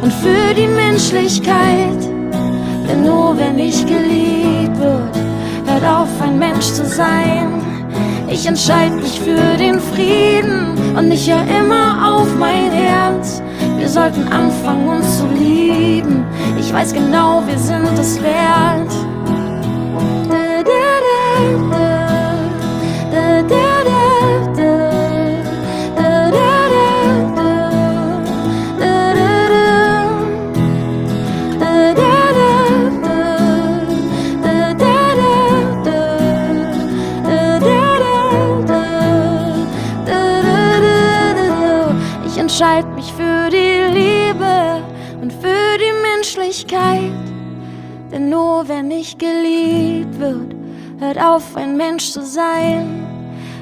und 0.00 0.10
für 0.10 0.54
die 0.54 0.68
Menschlichkeit. 0.68 2.00
Denn 2.88 3.04
nur 3.04 3.36
wenn 3.36 3.58
ich 3.58 3.84
geliebt 3.84 4.78
wird, 4.78 5.16
hört 5.66 5.84
auf, 5.84 6.22
ein 6.22 6.38
Mensch 6.38 6.64
zu 6.64 6.86
sein. 6.86 7.75
Ich 8.28 8.46
entscheide 8.46 8.96
mich 8.96 9.20
für 9.20 9.56
den 9.56 9.80
Frieden 9.80 10.96
und 10.96 11.10
ich 11.12 11.30
höre 11.30 11.46
immer 11.46 12.16
auf 12.16 12.28
mein 12.38 12.70
Herz. 12.72 13.40
Wir 13.78 13.88
sollten 13.88 14.26
anfangen, 14.28 14.88
uns 14.88 15.18
zu 15.18 15.26
lieben. 15.28 16.24
Ich 16.58 16.72
weiß 16.72 16.92
genau, 16.92 17.42
wir 17.46 17.58
sind 17.58 17.98
es 17.98 18.20
wert. 18.22 18.90
Da, 20.28 20.62
da, 20.64 21.70
da, 21.70 21.95
Entscheide 42.58 42.88
mich 42.88 43.12
für 43.12 43.50
die 43.50 43.92
Liebe 43.92 44.82
und 45.20 45.30
für 45.30 45.76
die 45.78 45.92
Menschlichkeit. 46.14 47.12
Denn 48.10 48.30
nur 48.30 48.66
wenn 48.66 48.90
ich 48.90 49.18
geliebt 49.18 50.18
wird, 50.18 50.54
hört 50.98 51.18
auf, 51.18 51.54
ein 51.54 51.76
Mensch 51.76 52.12
zu 52.12 52.24
sein. 52.24 53.04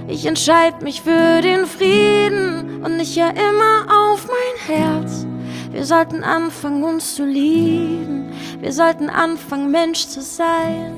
Ich 0.06 0.24
entscheide 0.26 0.84
mich 0.84 1.02
für 1.02 1.42
den 1.42 1.66
Frieden 1.66 2.84
und 2.84 3.00
ich 3.00 3.20
höre 3.20 3.32
immer 3.32 4.12
auf 4.12 4.28
mein 4.28 4.76
Herz. 4.76 5.26
Wir 5.72 5.84
sollten 5.84 6.22
anfangen, 6.22 6.84
uns 6.84 7.16
zu 7.16 7.24
lieben. 7.24 8.32
Wir 8.60 8.72
sollten 8.72 9.10
anfangen, 9.10 9.72
Mensch 9.72 10.06
zu 10.06 10.22
sein. 10.22 10.94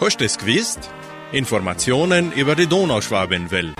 Hast 0.00 0.18
du 0.18 0.24
es 0.24 0.38
gewusst? 0.38 0.88
Informationen 1.36 2.32
über 2.32 2.54
die 2.54 2.66
Donauschwabenwelle. 2.66 3.74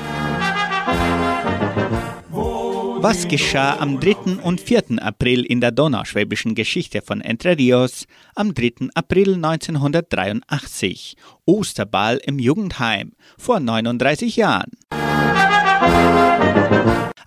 Was 2.98 3.26
geschah 3.28 3.78
am 3.78 3.98
3. 3.98 4.42
und 4.42 4.60
4. 4.60 5.00
April 5.00 5.42
in 5.42 5.62
der 5.62 5.70
donauschwäbischen 5.70 6.54
Geschichte 6.54 7.00
von 7.00 7.22
Entre 7.22 7.56
Rios 7.56 8.04
am 8.34 8.52
3. 8.52 8.90
April 8.94 9.36
1983? 9.36 11.16
Osterball 11.46 12.20
im 12.26 12.38
Jugendheim 12.38 13.12
vor 13.38 13.58
39 13.58 14.36
Jahren. 14.36 14.72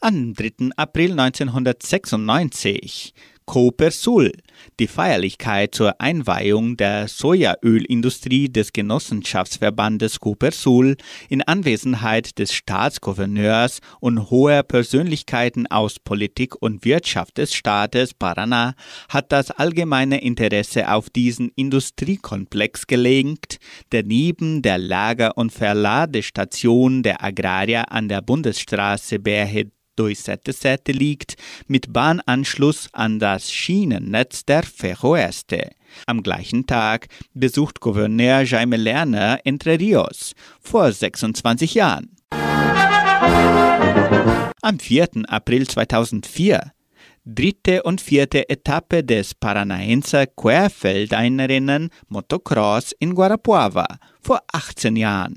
Am 0.02 0.36
3. 0.36 0.70
April 0.76 1.20
1996 1.20 3.16
Koper 3.50 3.90
Sul, 3.90 4.32
die 4.80 4.86
Feierlichkeit 4.86 5.74
zur 5.74 6.00
Einweihung 6.00 6.78
der 6.78 7.08
Sojaölindustrie 7.08 8.48
des 8.48 8.74
Genossenschaftsverbandes 8.74 10.20
Koper 10.20 10.52
Sul 10.52 10.98
in 11.30 11.42
Anwesenheit 11.42 12.38
des 12.38 12.54
Staatsgouverneurs 12.54 13.80
und 14.02 14.30
hoher 14.30 14.62
Persönlichkeiten 14.62 15.66
aus 15.66 15.98
Politik 15.98 16.62
und 16.62 16.86
Wirtschaft 16.86 17.40
des 17.40 17.56
Staates 17.56 18.14
Paraná 18.14 18.76
hat 19.10 19.32
das 19.32 19.50
allgemeine 19.50 20.22
Interesse 20.22 20.88
auf 20.94 21.10
diesen 21.10 21.50
Industriekomplex 21.56 22.86
gelenkt, 22.86 23.58
der 23.92 24.04
neben 24.04 24.62
der 24.62 24.78
Lager- 24.78 25.36
und 25.40 25.52
Verladestation 25.52 27.02
der 27.02 27.24
Agrarier 27.24 27.92
an 27.92 28.10
der 28.10 28.22
Bundesstraße 28.22 29.18
Berhe 29.18 29.72
durch 30.00 30.20
Seite 30.22 30.92
liegt, 30.92 31.36
mit 31.68 31.92
Bahnanschluss 31.94 32.90
an 32.94 33.20
das 33.20 33.52
Schienennetz 33.52 34.46
der 34.46 34.64
Ferroeste. 34.64 35.70
Am 36.06 36.24
gleichen 36.24 36.66
Tag 36.66 37.08
besucht 37.34 37.82
Gouverneur 37.82 38.44
Jaime 38.44 38.78
Lerner 38.78 39.40
Entre 39.44 39.78
Rios 39.78 40.34
vor 40.62 40.92
26 40.92 41.74
Jahren. 41.74 42.16
Am 44.62 44.80
4. 44.80 45.10
April 45.28 45.68
2004 45.68 46.72
dritte 47.26 47.84
und 47.84 48.02
vierte 48.02 48.50
Etappe 48.50 49.04
des 49.04 49.36
Paranaenser 49.36 50.26
Querfeldeinerinnen 50.28 51.90
Motocross 52.08 52.94
in 53.00 53.14
Guarapuava 53.14 53.86
vor 54.22 54.42
18 54.52 54.96
Jahren. 54.96 55.36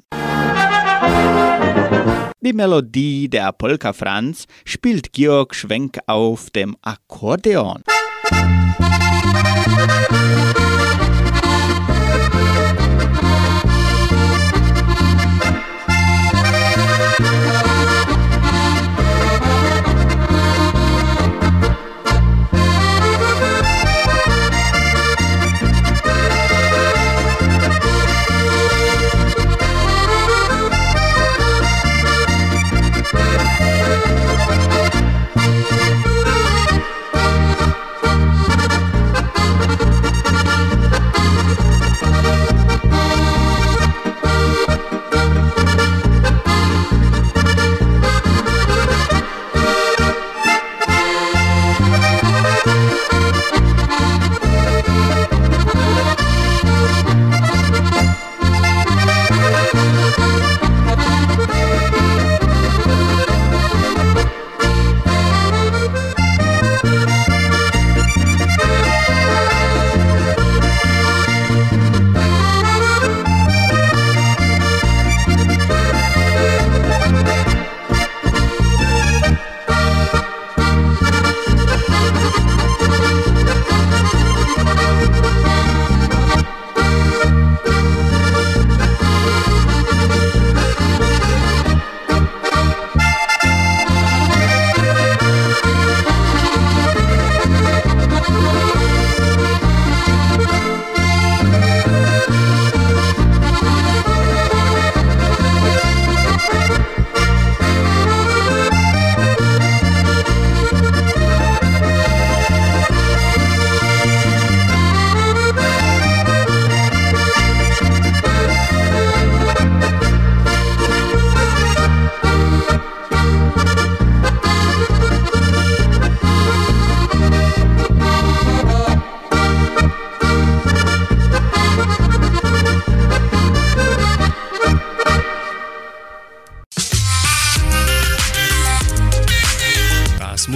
Die 2.44 2.52
Melodie 2.52 3.28
der 3.28 3.52
Polka 3.52 3.92
Franz 3.92 4.46
spielt 4.64 5.12
Georg 5.12 5.54
Schwenk 5.54 6.00
auf 6.08 6.50
dem 6.50 6.76
Akkordeon. 6.82 7.84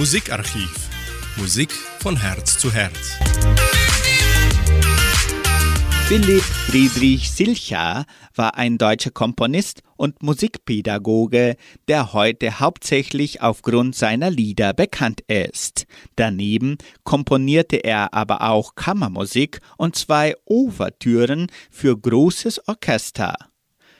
Musikarchiv. 0.07 0.89
Musik 1.35 1.69
von 1.99 2.15
Herz 2.15 2.57
zu 2.57 2.71
Herz. 2.71 3.17
Philipp 6.07 6.43
Friedrich 6.43 7.29
Silcha 7.29 8.05
war 8.33 8.55
ein 8.55 8.77
deutscher 8.77 9.11
Komponist 9.11 9.81
und 9.97 10.23
Musikpädagoge, 10.23 11.57
der 11.89 12.13
heute 12.13 12.61
hauptsächlich 12.61 13.41
aufgrund 13.41 13.95
seiner 13.95 14.29
Lieder 14.29 14.73
bekannt 14.73 15.23
ist. 15.27 15.87
Daneben 16.15 16.77
komponierte 17.03 17.75
er 17.75 18.13
aber 18.13 18.43
auch 18.43 18.75
Kammermusik 18.75 19.59
und 19.75 19.97
zwei 19.97 20.35
Ouvertüren 20.45 21.47
für 21.69 21.97
großes 21.99 22.65
Orchester. 22.69 23.35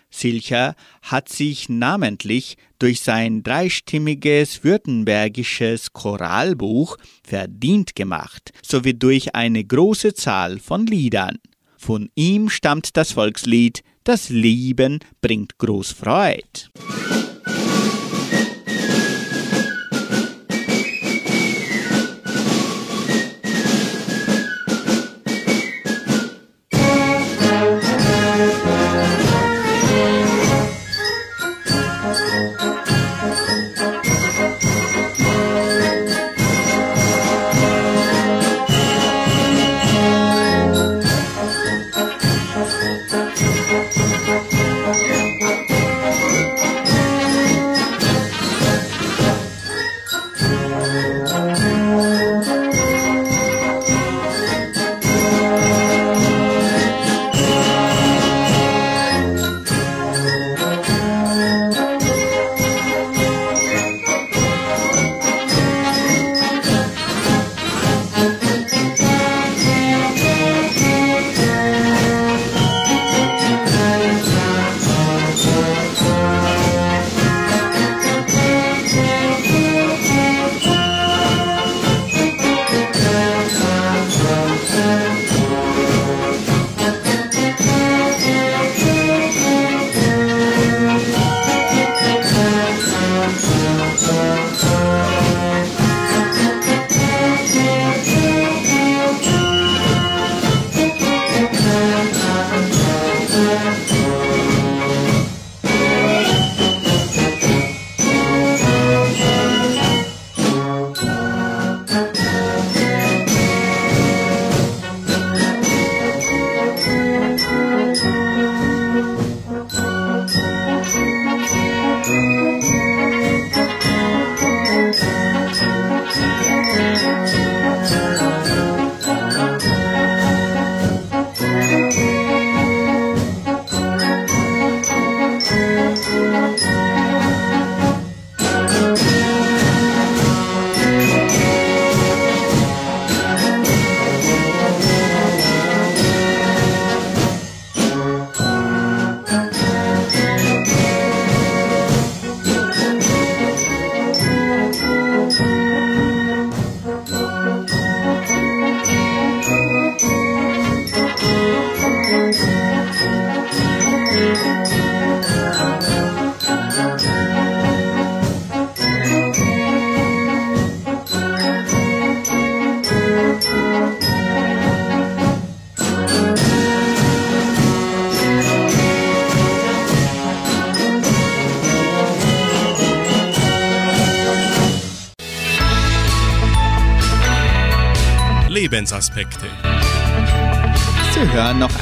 Silcher 0.09 0.75
hat 1.01 1.29
sich 1.29 1.69
namentlich 1.69 2.57
durch 2.79 3.01
sein 3.01 3.43
dreistimmiges 3.43 4.63
württembergisches 4.63 5.93
Choralbuch 5.93 6.97
verdient 7.23 7.95
gemacht, 7.95 8.51
sowie 8.65 8.93
durch 8.93 9.35
eine 9.35 9.63
große 9.63 10.13
Zahl 10.13 10.59
von 10.59 10.85
Liedern. 10.85 11.37
Von 11.77 12.09
ihm 12.15 12.49
stammt 12.49 12.97
das 12.97 13.11
Volkslied 13.11 13.83
Das 14.03 14.29
Leben 14.29 14.99
bringt 15.21 15.57
groß 15.57 15.91
Freud. 15.91 16.69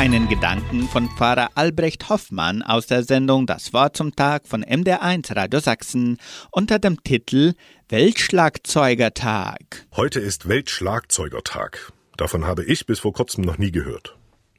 Einen 0.06 0.30
Gedanken 0.30 0.88
von 0.88 1.10
Pfarrer 1.10 1.50
Albrecht 1.56 2.10
Hoffmann 2.10 2.62
aus 2.62 2.86
der 2.86 3.02
Sendung 3.02 3.48
Das 3.48 3.74
Wort 3.74 3.98
zum 3.98 4.16
Tag 4.16 4.48
von 4.48 4.64
MDR1 4.64 5.36
Radio 5.36 5.60
Sachsen 5.60 6.20
unter 6.52 6.78
dem 6.78 7.04
Titel 7.04 7.56
Weltschlagzeugertag. 7.90 9.88
Heute 9.96 10.20
ist 10.20 10.48
Weltschlagzeugertag. 10.48 11.92
Davon 12.18 12.46
habe 12.46 12.64
ich 12.66 12.86
bis 12.86 13.00
vor 13.00 13.14
kurzem 13.14 13.46
noch 13.46 13.58
nie 13.58 13.72
gehört. 13.72 14.16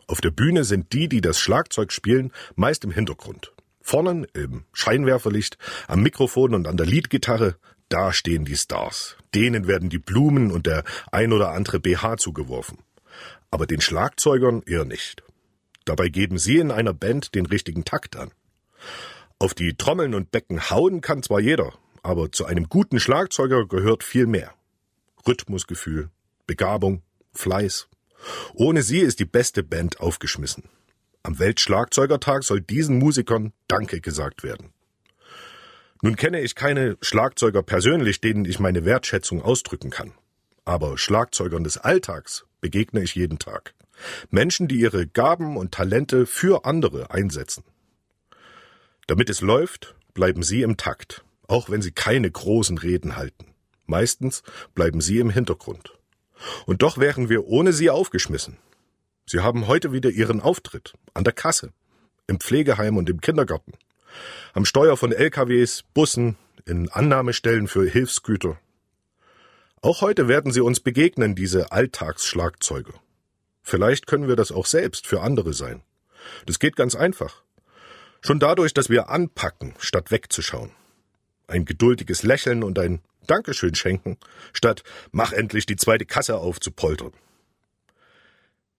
Auf 0.09 0.21
der 0.21 0.33
Bühne 0.33 0.65
sind 0.65 0.93
die, 0.93 1.09
die 1.09 1.21
das 1.21 1.39
Schlagzeug 1.39 1.93
spielen, 1.93 2.33
meist 2.57 2.83
im 2.83 2.91
Hintergrund. 2.91 3.53
Vorne 3.81 4.27
im 4.33 4.65
Scheinwerferlicht, 4.73 5.59
am 5.87 6.03
Mikrofon 6.03 6.57
und 6.57 6.67
an 6.67 6.77
der 6.77 6.87
Leadgitarre, 6.87 7.55
da 7.89 8.13
stehen 8.13 8.47
die 8.47 8.57
Stars. 8.57 9.17
Denen 9.33 9.69
werden 9.69 9.91
die 9.91 10.01
Blumen 10.01 10.51
und 10.51 10.67
der 10.67 10.83
ein 11.13 11.33
oder 11.33 11.53
andere 11.53 11.79
BH 11.79 12.17
zugeworfen. 12.17 12.79
Aber 13.53 13.69
den 13.69 13.81
Schlagzeugern 13.81 14.63
eher 14.67 14.85
nicht. 14.85 15.23
Dabei 15.87 16.09
geben 16.09 16.37
sie 16.37 16.59
in 16.59 16.71
einer 16.71 16.93
Band 16.93 17.35
den 17.35 17.47
richtigen 17.47 17.85
Takt 17.85 18.17
an. 18.17 18.31
Auf 19.39 19.55
die 19.55 19.75
Trommeln 19.75 20.15
und 20.15 20.31
Becken 20.31 20.69
hauen 20.69 21.01
kann 21.01 21.23
zwar 21.23 21.41
jeder, 21.41 21.73
aber 22.03 22.31
zu 22.33 22.45
einem 22.45 22.69
guten 22.69 23.01
Schlagzeuger 23.01 23.67
gehört 23.67 24.05
viel 24.05 24.27
mehr. 24.27 24.53
Rhythmusgefühl, 25.27 26.11
Begabung, 26.47 27.03
Fleiß. 27.33 27.89
Ohne 28.55 28.83
sie 28.83 28.99
ist 29.01 29.21
die 29.21 29.25
beste 29.25 29.63
Band 29.63 30.01
aufgeschmissen. 30.01 30.65
Am 31.23 31.39
Weltschlagzeugertag 31.39 32.45
soll 32.45 32.61
diesen 32.61 32.99
Musikern 32.99 33.53
Danke 33.69 34.01
gesagt 34.01 34.43
werden. 34.43 34.73
Nun 36.03 36.17
kenne 36.17 36.41
ich 36.41 36.55
keine 36.55 36.97
Schlagzeuger 37.01 37.63
persönlich, 37.63 38.21
denen 38.21 38.45
ich 38.45 38.59
meine 38.59 38.85
Wertschätzung 38.85 39.43
ausdrücken 39.43 39.91
kann. 39.91 40.13
Aber 40.65 40.99
Schlagzeugern 40.99 41.65
des 41.65 41.79
Alltags 41.79 42.45
begegne 42.61 43.03
ich 43.03 43.15
jeden 43.15 43.39
Tag. 43.39 43.75
Menschen, 44.31 44.69
die 44.69 44.81
ihre 44.81 45.07
Gaben 45.07 45.57
und 45.57 45.73
Talente 45.73 46.27
für 46.27 46.65
andere 46.65 47.11
einsetzen. 47.11 47.65
Damit 49.07 49.31
es 49.31 49.41
läuft, 49.41 49.95
bleiben 50.15 50.43
sie 50.43 50.63
im 50.63 50.77
Takt, 50.77 51.25
auch 51.47 51.71
wenn 51.71 51.83
sie 51.83 51.93
keine 51.93 52.31
großen 52.31 52.79
Reden 52.79 53.17
halten. 53.17 53.55
Meistens 53.87 54.43
bleiben 54.75 55.01
sie 55.01 55.19
im 55.19 55.31
Hintergrund. 55.31 55.97
Und 56.67 56.83
doch 56.83 56.99
wären 56.99 57.29
wir 57.29 57.47
ohne 57.47 57.73
sie 57.73 57.91
aufgeschmissen. 57.91 58.59
Sie 59.27 59.41
haben 59.41 59.67
heute 59.67 59.93
wieder 59.93 60.11
ihren 60.11 60.41
Auftritt 60.41 60.95
an 61.15 61.25
der 61.25 61.33
Kasse, 61.33 61.73
im 62.27 62.41
Pflegeheim 62.41 62.97
und 62.97 63.09
im 63.09 63.21
Kindergarten, 63.21 63.73
am 64.53 64.65
Steuer 64.65 64.97
von 64.97 65.13
LKWs, 65.13 65.85
Bussen, 65.95 66.37
in 66.65 66.89
Annahmestellen 66.89 67.69
für 67.69 67.89
Hilfsgüter. 67.89 68.59
Auch 69.83 70.01
heute 70.01 70.27
werden 70.27 70.53
sie 70.53 70.61
uns 70.61 70.81
begegnen, 70.81 71.35
diese 71.35 71.71
Alltagsschlagzeuge. 71.71 72.93
Vielleicht 73.69 74.07
können 74.07 74.29
wir 74.29 74.37
das 74.37 74.53
auch 74.53 74.65
selbst 74.65 75.09
für 75.09 75.23
andere 75.23 75.53
sein. 75.53 75.83
Das 76.47 76.61
geht 76.61 76.77
ganz 76.77 76.95
einfach. 76.95 77.43
Schon 78.21 78.39
dadurch, 78.39 78.75
dass 78.75 78.91
wir 78.91 79.09
anpacken, 79.09 79.75
statt 79.81 80.13
wegzuschauen. 80.13 80.71
Ein 81.49 81.65
geduldiges 81.65 82.23
Lächeln 82.23 82.63
und 82.63 82.79
ein 82.79 83.03
Dankeschön 83.27 83.75
schenken, 83.75 84.19
statt 84.53 84.85
mach 85.11 85.33
endlich 85.33 85.67
die 85.67 85.75
zweite 85.75 86.07
Kasse 86.07 86.37
auf 86.37 86.61
zu 86.61 86.71
poltern. 86.71 87.13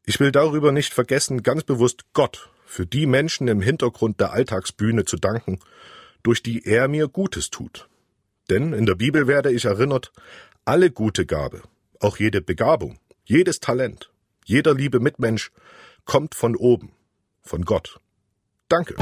Ich 0.06 0.22
will 0.22 0.32
darüber 0.32 0.72
nicht 0.72 0.94
vergessen, 0.94 1.44
ganz 1.44 1.64
bewusst 1.64 2.06
Gott 2.14 2.50
für 2.66 2.86
die 2.86 3.08
Menschen 3.08 3.50
im 3.50 3.60
Hintergrund 3.60 4.22
der 4.22 4.32
Alltagsbühne 4.32 5.04
zu 5.04 5.18
danken, 5.18 5.60
durch 6.24 6.42
die 6.42 6.66
er 6.66 6.88
mir 6.88 7.10
Gutes 7.10 7.50
tut. 7.50 7.90
Denn 8.50 8.72
in 8.72 8.86
der 8.86 8.96
Bibel 8.96 9.28
werde 9.28 9.52
ich 9.52 9.66
erinnert, 9.66 10.14
alle 10.64 10.92
gute 10.92 11.26
Gabe, 11.26 11.62
auch 12.00 12.16
jede 12.20 12.40
Begabung, 12.40 13.00
jedes 13.26 13.60
Talent, 13.60 14.10
jeder 14.48 14.74
liebe 14.74 15.00
Mitmensch 15.00 15.52
kommt 16.06 16.34
von 16.34 16.56
oben, 16.56 16.94
von 17.42 17.64
Gott. 17.64 18.00
Danke. 18.70 18.96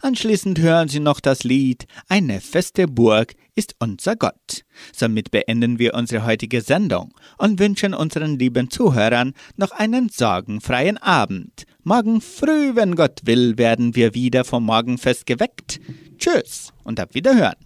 Anschließend 0.00 0.60
hören 0.60 0.88
Sie 0.88 1.00
noch 1.00 1.18
das 1.18 1.42
Lied 1.42 1.86
Eine 2.08 2.40
feste 2.40 2.86
Burg 2.86 3.34
ist 3.56 3.74
unser 3.80 4.14
Gott. 4.14 4.62
Somit 4.92 5.30
beenden 5.32 5.78
wir 5.78 5.94
unsere 5.94 6.24
heutige 6.24 6.60
Sendung 6.60 7.14
und 7.38 7.58
wünschen 7.58 7.94
unseren 7.94 8.38
lieben 8.38 8.70
Zuhörern 8.70 9.32
noch 9.56 9.72
einen 9.72 10.08
sorgenfreien 10.08 10.98
Abend. 10.98 11.64
Morgen 11.82 12.20
früh, 12.20 12.76
wenn 12.76 12.94
Gott 12.94 13.22
will, 13.24 13.58
werden 13.58 13.96
wir 13.96 14.14
wieder 14.14 14.44
vom 14.44 14.66
Morgenfest 14.66 15.26
geweckt. 15.26 15.80
Tschüss 16.18 16.72
und 16.84 17.00
auf 17.00 17.14
Wiederhören. 17.14 17.56